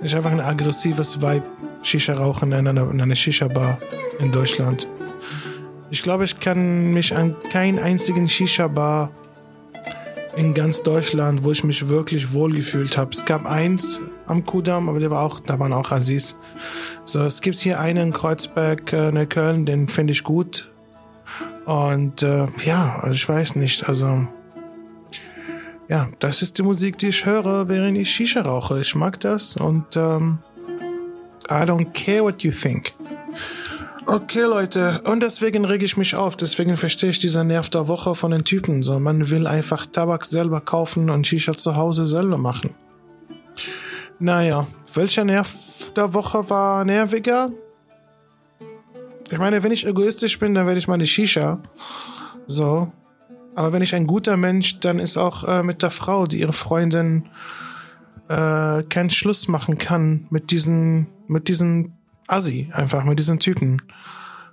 Ich 0.02 0.16
habe 0.16 0.30
einfach 0.30 0.32
ein 0.32 0.40
aggressives 0.40 1.22
Vibe. 1.22 1.44
Shisha 1.82 2.14
rauchen 2.14 2.52
in 2.54 2.68
einer, 2.68 2.90
in 2.90 3.02
einer 3.02 3.16
Shisha-Bar 3.16 3.80
in 4.20 4.32
Deutschland. 4.32 4.88
Ich 5.90 6.04
glaube, 6.04 6.24
ich 6.24 6.40
kann 6.40 6.94
mich 6.94 7.16
an 7.16 7.36
keinen 7.52 7.80
einzigen 7.80 8.28
Shisha-Bar 8.28 9.12
in 10.38 10.54
ganz 10.54 10.84
Deutschland, 10.84 11.44
wo 11.44 11.52
ich 11.52 11.64
mich 11.66 11.90
wirklich 11.90 12.32
wohlgefühlt 12.32 12.98
habe. 12.98 13.12
Es 13.12 13.26
gab 13.26 13.46
eins 13.46 14.00
am 14.26 14.46
Kudamm, 14.46 14.88
aber 14.88 15.00
der 15.00 15.12
war 15.12 15.24
auch, 15.24 15.42
da 15.42 15.60
waren 15.60 15.74
auch 15.74 15.92
Aziz. 15.92 16.40
So, 17.04 17.24
es 17.24 17.42
gibt 17.42 17.58
hier 17.58 17.80
einen 17.80 18.10
in 18.10 18.14
Kreuzberg, 18.14 18.94
äh, 18.94 19.10
in 19.10 19.30
Köln, 19.30 19.66
den 19.66 19.90
finde 19.90 20.14
ich 20.14 20.24
gut. 20.24 20.72
Und 21.66 22.24
äh, 22.24 22.48
ja, 22.64 23.00
also 23.02 23.16
ich 23.16 23.28
weiß 23.28 23.56
nicht, 23.56 23.90
also 23.90 24.28
ja, 25.90 26.08
das 26.20 26.44
ist 26.44 26.58
die 26.58 26.64
Musik, 26.64 27.00
die 27.00 27.08
ich 27.08 27.26
höre, 27.26 27.68
während 27.68 27.98
ich 27.98 28.12
Shisha 28.12 28.42
rauche. 28.42 28.80
Ich 28.80 28.94
mag 28.94 29.20
das 29.20 29.58
und 29.58 29.96
ähm, 29.96 30.38
I 31.50 31.64
don't 31.64 31.92
care 31.94 32.24
what 32.24 32.44
you 32.44 32.52
think. 32.52 32.94
Okay, 34.06 34.42
Leute. 34.42 35.02
Und 35.06 35.22
deswegen 35.22 35.66
reg 35.66 35.84
ich 35.84 35.98
mich 35.98 36.16
auf. 36.16 36.36
Deswegen 36.36 36.78
verstehe 36.78 37.10
ich 37.10 37.20
dieser 37.20 37.44
Nerv 37.44 37.70
der 37.70 37.88
Woche 37.88 38.16
von 38.16 38.32
den 38.32 38.44
Typen. 38.44 38.82
So, 38.82 39.00
man 39.00 39.30
will 39.30 39.46
einfach 39.46 39.86
Tabak 39.86 40.26
selber 40.26 40.62
kaufen 40.62 41.10
und 41.10 41.28
Shisha 41.28 41.54
zu 41.54 41.76
Hause 41.76 42.06
selber 42.06 42.38
machen. 42.38 42.76
Naja, 44.20 44.68
welcher 44.94 45.26
Nerv 45.26 45.56
der 45.96 46.14
Woche 46.14 46.50
war 46.50 46.86
nerviger? 46.86 47.52
Ich 49.32 49.38
meine, 49.38 49.62
wenn 49.64 49.72
ich 49.72 49.86
egoistisch 49.86 50.38
bin, 50.40 50.56
dann 50.56 50.66
werde 50.66 50.80
ich 50.80 50.88
meine 50.88 51.06
Shisha. 51.06 51.60
So. 52.48 52.92
Aber 53.60 53.74
wenn 53.74 53.82
ich 53.82 53.94
ein 53.94 54.08
guter 54.08 54.38
Mensch, 54.38 54.80
dann 54.80 55.00
ist 55.00 55.18
auch 55.18 55.46
äh, 55.46 55.64
mit 55.64 55.84
der 55.84 55.92
Frau, 55.92 56.28
die 56.28 56.40
ihre 56.40 56.54
Freundin 56.54 57.28
äh, 58.30 58.84
keinen 58.84 59.10
Schluss 59.10 59.50
machen 59.50 59.78
kann 59.78 60.28
mit 60.30 60.52
diesen, 60.52 61.10
mit 61.28 61.50
diesen 61.50 61.98
Assi, 62.28 62.70
einfach 62.72 63.04
mit 63.04 63.20
diesen 63.20 63.38
Typen. 63.38 63.82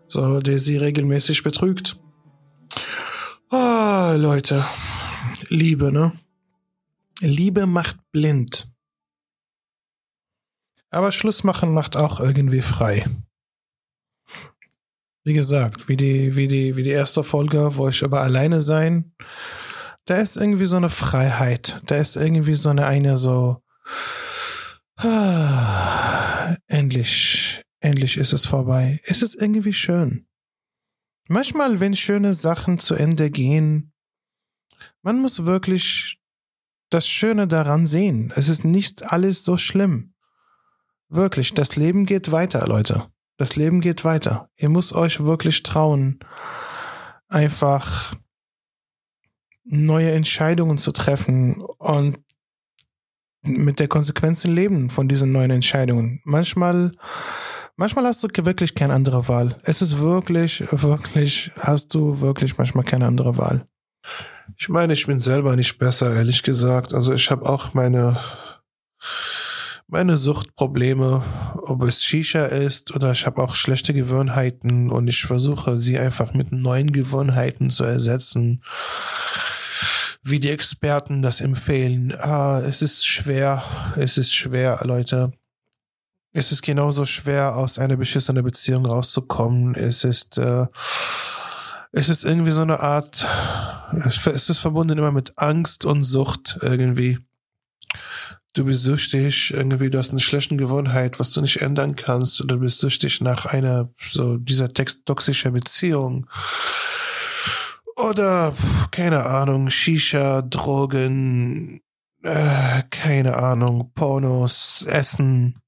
So, 0.08 0.40
der 0.40 0.58
sie 0.58 0.76
regelmäßig 0.76 1.44
betrügt. 1.44 2.00
Oh, 3.52 4.12
Leute. 4.16 4.66
Liebe, 5.50 5.92
ne? 5.92 6.18
Liebe 7.20 7.66
macht 7.66 7.98
blind. 8.10 8.72
Aber 10.90 11.12
Schluss 11.12 11.44
machen 11.44 11.72
macht 11.72 11.96
auch 11.96 12.18
irgendwie 12.18 12.60
frei. 12.60 13.04
Wie 15.26 15.34
gesagt, 15.34 15.88
wie 15.88 15.96
die, 15.96 16.36
wie 16.36 16.46
die, 16.46 16.76
wie 16.76 16.84
die 16.84 16.90
erste 16.90 17.24
Folge, 17.24 17.76
wo 17.76 17.88
ich 17.88 18.00
über 18.02 18.20
alleine 18.20 18.62
sein, 18.62 19.12
da 20.04 20.18
ist 20.18 20.36
irgendwie 20.36 20.66
so 20.66 20.76
eine 20.76 20.88
Freiheit. 20.88 21.82
Da 21.86 21.96
ist 21.96 22.14
irgendwie 22.14 22.54
so 22.54 22.68
eine, 22.68 22.86
eine 22.86 23.16
so, 23.16 23.60
ah, 24.98 26.54
endlich, 26.68 27.60
endlich 27.80 28.18
ist 28.18 28.32
es 28.32 28.46
vorbei. 28.46 29.00
Es 29.02 29.20
ist 29.22 29.34
irgendwie 29.34 29.72
schön. 29.72 30.28
Manchmal, 31.26 31.80
wenn 31.80 31.96
schöne 31.96 32.32
Sachen 32.32 32.78
zu 32.78 32.94
Ende 32.94 33.28
gehen, 33.28 33.92
man 35.02 35.20
muss 35.20 35.44
wirklich 35.44 36.20
das 36.88 37.08
Schöne 37.08 37.48
daran 37.48 37.88
sehen. 37.88 38.32
Es 38.36 38.48
ist 38.48 38.64
nicht 38.64 39.10
alles 39.12 39.42
so 39.42 39.56
schlimm. 39.56 40.14
Wirklich, 41.08 41.52
das 41.52 41.74
Leben 41.74 42.06
geht 42.06 42.30
weiter, 42.30 42.64
Leute. 42.68 43.10
Das 43.36 43.56
Leben 43.56 43.80
geht 43.80 44.04
weiter. 44.04 44.50
Ihr 44.56 44.68
müsst 44.68 44.92
euch 44.92 45.20
wirklich 45.20 45.62
trauen, 45.62 46.20
einfach 47.28 48.14
neue 49.64 50.12
Entscheidungen 50.12 50.78
zu 50.78 50.92
treffen 50.92 51.60
und 51.78 52.18
mit 53.42 53.78
der 53.78 53.88
Konsequenzen 53.88 54.52
leben 54.52 54.90
von 54.90 55.08
diesen 55.08 55.32
neuen 55.32 55.50
Entscheidungen. 55.50 56.20
Manchmal 56.24 56.92
Manchmal 57.78 58.06
hast 58.06 58.24
du 58.24 58.28
wirklich 58.46 58.74
keine 58.74 58.94
andere 58.94 59.28
Wahl. 59.28 59.58
Es 59.62 59.82
ist 59.82 59.98
wirklich, 59.98 60.64
wirklich, 60.72 61.50
hast 61.58 61.92
du 61.92 62.20
wirklich 62.22 62.56
manchmal 62.56 62.84
keine 62.84 63.06
andere 63.06 63.36
Wahl. 63.36 63.68
Ich 64.56 64.70
meine, 64.70 64.94
ich 64.94 65.06
bin 65.06 65.18
selber 65.18 65.56
nicht 65.56 65.78
besser, 65.78 66.14
ehrlich 66.14 66.42
gesagt. 66.42 66.94
Also 66.94 67.12
ich 67.12 67.30
habe 67.30 67.46
auch 67.46 67.74
meine 67.74 68.18
meine 69.88 70.16
Suchtprobleme, 70.16 71.22
ob 71.62 71.82
es 71.84 72.04
Shisha 72.04 72.46
ist 72.46 72.94
oder 72.94 73.12
ich 73.12 73.24
habe 73.24 73.42
auch 73.42 73.54
schlechte 73.54 73.94
Gewohnheiten 73.94 74.90
und 74.90 75.06
ich 75.06 75.22
versuche 75.22 75.78
sie 75.78 75.98
einfach 75.98 76.34
mit 76.34 76.52
neuen 76.52 76.92
Gewohnheiten 76.92 77.70
zu 77.70 77.84
ersetzen, 77.84 78.62
wie 80.22 80.40
die 80.40 80.50
Experten 80.50 81.22
das 81.22 81.40
empfehlen. 81.40 82.12
Ah, 82.18 82.60
es 82.60 82.82
ist 82.82 83.06
schwer, 83.06 83.62
es 83.96 84.18
ist 84.18 84.34
schwer, 84.34 84.80
Leute. 84.82 85.32
Es 86.32 86.52
ist 86.52 86.62
genauso 86.62 87.06
schwer, 87.06 87.56
aus 87.56 87.78
einer 87.78 87.96
beschissenen 87.96 88.44
Beziehung 88.44 88.84
rauszukommen. 88.84 89.74
Es 89.74 90.04
ist, 90.04 90.36
äh, 90.36 90.66
es 91.92 92.08
ist 92.08 92.24
irgendwie 92.24 92.50
so 92.50 92.60
eine 92.60 92.80
Art, 92.80 93.24
es 94.04 94.50
ist 94.50 94.58
verbunden 94.58 94.98
immer 94.98 95.12
mit 95.12 95.38
Angst 95.38 95.84
und 95.84 96.02
Sucht 96.02 96.58
irgendwie. 96.60 97.18
Du 98.56 98.64
bist 98.64 98.84
süchtig, 98.84 99.52
irgendwie, 99.52 99.90
du 99.90 99.98
hast 99.98 100.12
eine 100.12 100.20
schlechte 100.20 100.56
Gewohnheit, 100.56 101.20
was 101.20 101.28
du 101.28 101.42
nicht 101.42 101.60
ändern 101.60 101.94
kannst, 101.94 102.40
oder 102.40 102.54
du 102.54 102.62
bist 102.62 102.78
süchtig 102.78 103.20
nach 103.20 103.44
einer, 103.44 103.90
so, 103.98 104.38
dieser 104.38 104.70
Text 104.70 105.04
toxischer 105.04 105.50
Beziehung. 105.50 106.26
Oder, 107.96 108.54
keine 108.92 109.26
Ahnung, 109.26 109.68
Shisha, 109.68 110.40
Drogen, 110.40 111.82
äh, 112.22 112.82
keine 112.88 113.36
Ahnung, 113.36 113.92
Pornos, 113.94 114.86
Essen, 114.88 115.60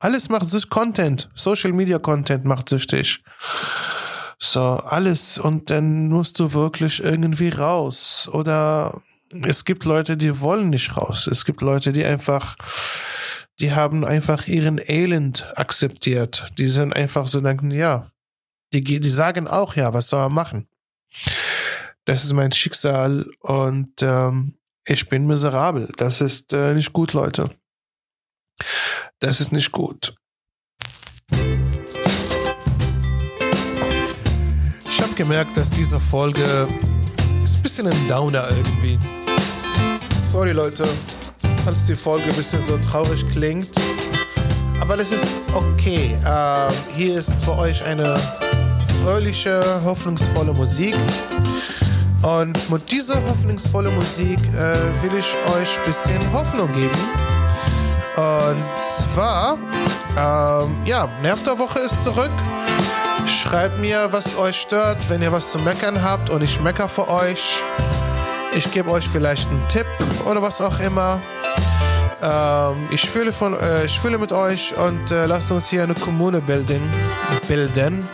alles 0.00 0.30
macht 0.30 0.46
sich 0.46 0.68
Content. 0.68 1.28
Social 1.36 1.72
Media 1.72 2.00
Content 2.00 2.44
macht 2.44 2.70
süchtig. 2.70 3.22
So, 4.40 4.60
alles. 4.60 5.38
Und 5.38 5.70
dann 5.70 6.08
musst 6.08 6.40
du 6.40 6.54
wirklich 6.54 7.04
irgendwie 7.04 7.50
raus. 7.50 8.28
Oder 8.32 9.00
es 9.30 9.64
gibt 9.64 9.84
Leute, 9.84 10.16
die 10.16 10.40
wollen 10.40 10.70
nicht 10.70 10.96
raus. 10.96 11.26
Es 11.26 11.44
gibt 11.44 11.62
Leute, 11.62 11.92
die 11.92 12.04
einfach, 12.04 12.56
die 13.60 13.72
haben 13.72 14.04
einfach 14.04 14.46
ihren 14.46 14.78
Elend 14.78 15.46
akzeptiert. 15.56 16.50
Die 16.58 16.68
sind 16.68 16.94
einfach 16.94 17.28
so 17.28 17.40
denken, 17.40 17.70
ja. 17.70 18.10
Die, 18.72 18.82
die 18.82 19.10
sagen 19.10 19.48
auch, 19.48 19.76
ja, 19.76 19.92
was 19.94 20.08
soll 20.08 20.20
man 20.20 20.32
machen? 20.32 20.68
Das 22.04 22.24
ist 22.24 22.32
mein 22.32 22.52
Schicksal 22.52 23.30
und 23.40 23.90
ähm, 24.00 24.54
ich 24.86 25.08
bin 25.08 25.26
miserabel. 25.26 25.92
Das 25.96 26.20
ist 26.20 26.52
äh, 26.52 26.74
nicht 26.74 26.92
gut, 26.92 27.12
Leute. 27.12 27.50
Das 29.18 29.40
ist 29.40 29.52
nicht 29.52 29.70
gut. 29.72 30.14
Ich 34.88 35.00
habe 35.02 35.14
gemerkt, 35.14 35.56
dass 35.56 35.70
diese 35.70 36.00
Folge 36.00 36.68
bisschen 37.62 37.86
ein 37.86 38.08
Downer 38.08 38.48
irgendwie. 38.50 38.98
Sorry 40.30 40.52
Leute, 40.52 40.84
falls 41.64 41.86
die 41.86 41.94
Folge 41.94 42.24
ein 42.24 42.36
bisschen 42.36 42.62
so 42.62 42.78
traurig 42.78 43.22
klingt. 43.32 43.70
Aber 44.80 44.96
das 44.96 45.12
ist 45.12 45.36
okay. 45.52 46.16
Uh, 46.24 46.72
hier 46.96 47.18
ist 47.18 47.32
für 47.42 47.56
euch 47.56 47.84
eine 47.84 48.18
fröhliche, 49.02 49.62
hoffnungsvolle 49.84 50.52
Musik. 50.52 50.94
Und 52.22 52.70
mit 52.70 52.90
dieser 52.90 53.22
hoffnungsvollen 53.26 53.94
Musik 53.94 54.38
äh, 54.54 55.02
will 55.02 55.18
ich 55.18 55.34
euch 55.54 55.78
ein 55.78 55.84
bisschen 55.86 56.32
Hoffnung 56.32 56.70
geben 56.72 56.98
und 58.20 58.76
zwar, 58.76 59.56
ähm, 60.16 60.76
ja, 60.84 61.08
Nerv 61.22 61.42
der 61.44 61.58
Woche 61.58 61.78
ist 61.78 62.02
zurück. 62.04 62.30
Schreibt 63.30 63.78
mir, 63.78 64.08
was 64.10 64.36
euch 64.36 64.60
stört, 64.60 64.98
wenn 65.08 65.22
ihr 65.22 65.32
was 65.32 65.52
zu 65.52 65.58
meckern 65.60 66.02
habt 66.02 66.30
und 66.30 66.42
ich 66.42 66.60
mecker 66.60 66.88
für 66.88 67.08
euch. 67.08 67.62
Ich 68.54 68.70
gebe 68.72 68.90
euch 68.90 69.08
vielleicht 69.08 69.48
einen 69.48 69.66
Tipp 69.68 69.86
oder 70.26 70.42
was 70.42 70.60
auch 70.60 70.78
immer. 70.80 71.20
Ähm, 72.22 72.88
ich, 72.90 73.08
fühle 73.08 73.32
von, 73.32 73.54
äh, 73.54 73.84
ich 73.84 73.98
fühle 74.00 74.18
mit 74.18 74.32
euch 74.32 74.76
und 74.76 75.10
äh, 75.10 75.26
lasst 75.26 75.50
uns 75.50 75.68
hier 75.68 75.84
eine 75.84 75.94
Kommune 75.94 76.40
bilden. 76.40 76.82
bilden. 77.48 78.08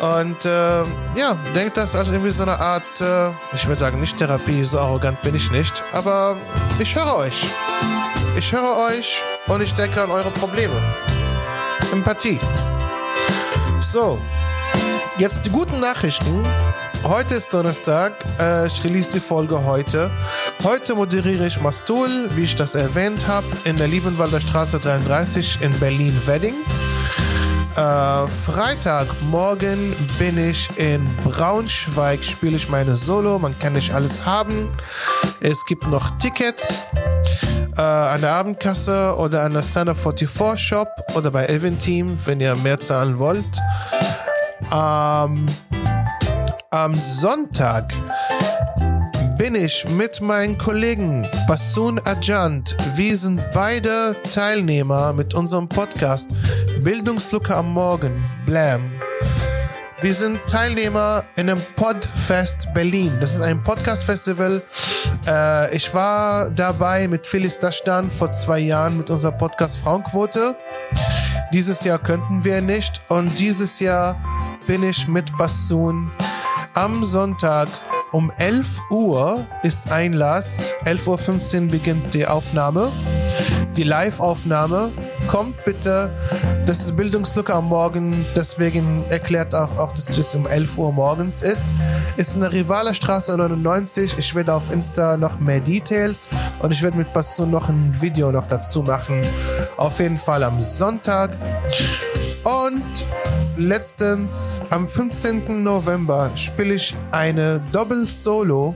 Und 0.00 0.44
äh, 0.44 0.82
ja, 1.16 1.36
denkt 1.54 1.76
das 1.76 1.94
als 1.94 2.10
irgendwie 2.10 2.32
so 2.32 2.42
eine 2.42 2.58
Art, 2.58 3.00
äh, 3.00 3.30
ich 3.54 3.66
würde 3.66 3.78
sagen, 3.80 4.00
nicht 4.00 4.16
Therapie, 4.16 4.64
so 4.64 4.78
arrogant 4.78 5.20
bin 5.22 5.34
ich 5.34 5.50
nicht, 5.50 5.82
aber 5.92 6.36
ich 6.78 6.94
höre 6.94 7.16
euch. 7.16 7.44
Ich 8.36 8.52
höre 8.52 8.76
euch 8.88 9.22
und 9.46 9.62
ich 9.62 9.72
denke 9.74 10.02
an 10.02 10.10
eure 10.10 10.30
Probleme. 10.30 10.74
Empathie. 11.92 12.38
So, 13.80 14.18
jetzt 15.18 15.44
die 15.44 15.50
guten 15.50 15.80
Nachrichten. 15.80 16.44
Heute 17.04 17.34
ist 17.34 17.52
Donnerstag. 17.52 18.12
Äh, 18.38 18.66
ich 18.66 18.82
release 18.84 19.10
die 19.12 19.20
Folge 19.20 19.64
heute. 19.64 20.10
Heute 20.62 20.94
moderiere 20.94 21.46
ich 21.46 21.60
Mastul, 21.60 22.30
wie 22.34 22.44
ich 22.44 22.56
das 22.56 22.74
erwähnt 22.74 23.26
habe, 23.26 23.46
in 23.64 23.76
der 23.76 23.88
Liebenwalder 23.88 24.40
Straße 24.40 24.78
33 24.78 25.60
in 25.60 25.78
Berlin-Wedding. 25.78 26.54
Äh, 27.74 28.28
Freitagmorgen 28.28 29.96
bin 30.18 30.38
ich 30.38 30.68
in 30.76 31.08
Braunschweig, 31.24 32.22
spiele 32.24 32.56
ich 32.56 32.68
meine 32.68 32.94
Solo. 32.94 33.38
Man 33.38 33.58
kann 33.58 33.74
nicht 33.74 33.92
alles 33.92 34.24
haben. 34.24 34.76
Es 35.40 35.64
gibt 35.66 35.86
noch 35.88 36.16
Tickets 36.18 36.84
äh, 37.76 37.80
an 37.80 38.20
der 38.20 38.32
Abendkasse 38.32 39.16
oder 39.16 39.42
an 39.42 39.54
der 39.54 39.62
Stand-Up 39.62 39.98
44 40.00 40.58
Shop 40.58 40.88
oder 41.14 41.30
bei 41.30 41.44
Elvin 41.44 41.78
Team, 41.78 42.18
wenn 42.24 42.40
ihr 42.40 42.56
mehr 42.58 42.78
zahlen 42.78 43.18
wollt. 43.18 43.60
Ähm, 44.72 45.44
am 46.70 46.94
Sonntag 46.94 47.92
bin 49.36 49.54
ich 49.54 49.86
mit 49.90 50.22
meinen 50.22 50.56
Kollegen 50.56 51.28
Basun 51.46 52.00
Ajant. 52.06 52.74
Wir 52.96 53.18
sind 53.18 53.42
beide 53.52 54.16
Teilnehmer 54.32 55.12
mit 55.12 55.34
unserem 55.34 55.68
Podcast 55.68 56.30
Bildungslücke 56.80 57.54
am 57.54 57.74
Morgen, 57.74 58.24
Blam. 58.46 58.90
Wir 60.00 60.14
sind 60.14 60.40
Teilnehmer 60.46 61.24
in 61.36 61.50
einem 61.50 61.60
Podfest 61.76 62.72
Berlin. 62.72 63.12
Das 63.20 63.34
ist 63.34 63.42
ein 63.42 63.62
Podcast-Festival. 63.62 64.62
Äh, 65.26 65.76
ich 65.76 65.92
war 65.92 66.48
dabei 66.48 67.08
mit 67.08 67.26
Phyllis 67.26 67.58
Dashdan 67.58 68.10
vor 68.10 68.32
zwei 68.32 68.60
Jahren 68.60 68.96
mit 68.96 69.10
unserer 69.10 69.32
Podcast 69.32 69.76
Frauenquote. 69.76 70.56
Dieses 71.52 71.84
Jahr 71.84 71.98
könnten 71.98 72.42
wir 72.42 72.62
nicht. 72.62 73.02
Und 73.08 73.38
dieses 73.38 73.78
Jahr 73.78 74.16
bin 74.66 74.82
ich 74.82 75.08
mit 75.08 75.36
Bassoon 75.36 76.10
am 76.74 77.04
Sonntag 77.04 77.68
um 78.12 78.30
11 78.36 78.66
Uhr 78.90 79.46
ist 79.62 79.90
Einlass. 79.90 80.74
11.15 80.84 81.62
Uhr 81.62 81.68
beginnt 81.68 82.12
die 82.12 82.26
Aufnahme. 82.26 82.92
Die 83.76 83.84
Live-Aufnahme. 83.84 84.92
Kommt 85.28 85.64
bitte. 85.64 86.14
Das 86.66 86.80
ist 86.80 86.94
Bildungslücke 86.94 87.54
am 87.54 87.68
Morgen. 87.68 88.26
Deswegen 88.36 89.04
erklärt 89.08 89.54
auch, 89.54 89.78
auch 89.78 89.92
dass 89.92 90.18
es 90.18 90.34
um 90.34 90.46
11 90.46 90.76
Uhr 90.76 90.92
morgens 90.92 91.40
ist. 91.40 91.68
Ist 92.18 92.34
in 92.34 92.42
der 92.42 92.52
Rivaler 92.52 92.92
Straße 92.92 93.34
99. 93.34 94.18
Ich 94.18 94.34
werde 94.34 94.52
auf 94.52 94.70
Insta 94.70 95.16
noch 95.16 95.40
mehr 95.40 95.60
Details 95.60 96.28
und 96.60 96.70
ich 96.70 96.82
werde 96.82 96.98
mit 96.98 97.14
Basson 97.14 97.50
noch 97.50 97.70
ein 97.70 97.96
Video 97.98 98.30
noch 98.30 98.46
dazu 98.46 98.82
machen. 98.82 99.22
Auf 99.78 100.00
jeden 100.00 100.18
Fall 100.18 100.42
am 100.42 100.60
Sonntag. 100.60 101.30
Und 102.44 103.06
letztens 103.56 104.62
am 104.70 104.88
15. 104.88 105.62
November 105.62 106.30
spiele 106.36 106.74
ich 106.74 106.94
eine 107.10 107.62
Doppel-Solo 107.72 108.74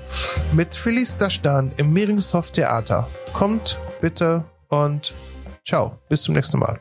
mit 0.53 0.75
Phyllis 0.75 1.17
Dashdan 1.17 1.73
im 1.77 1.93
Mehringshof 1.93 2.51
Theater. 2.51 3.09
Kommt 3.33 3.79
bitte 4.01 4.45
und 4.69 5.15
ciao. 5.65 5.99
Bis 6.09 6.23
zum 6.23 6.35
nächsten 6.35 6.59
Mal. 6.59 6.81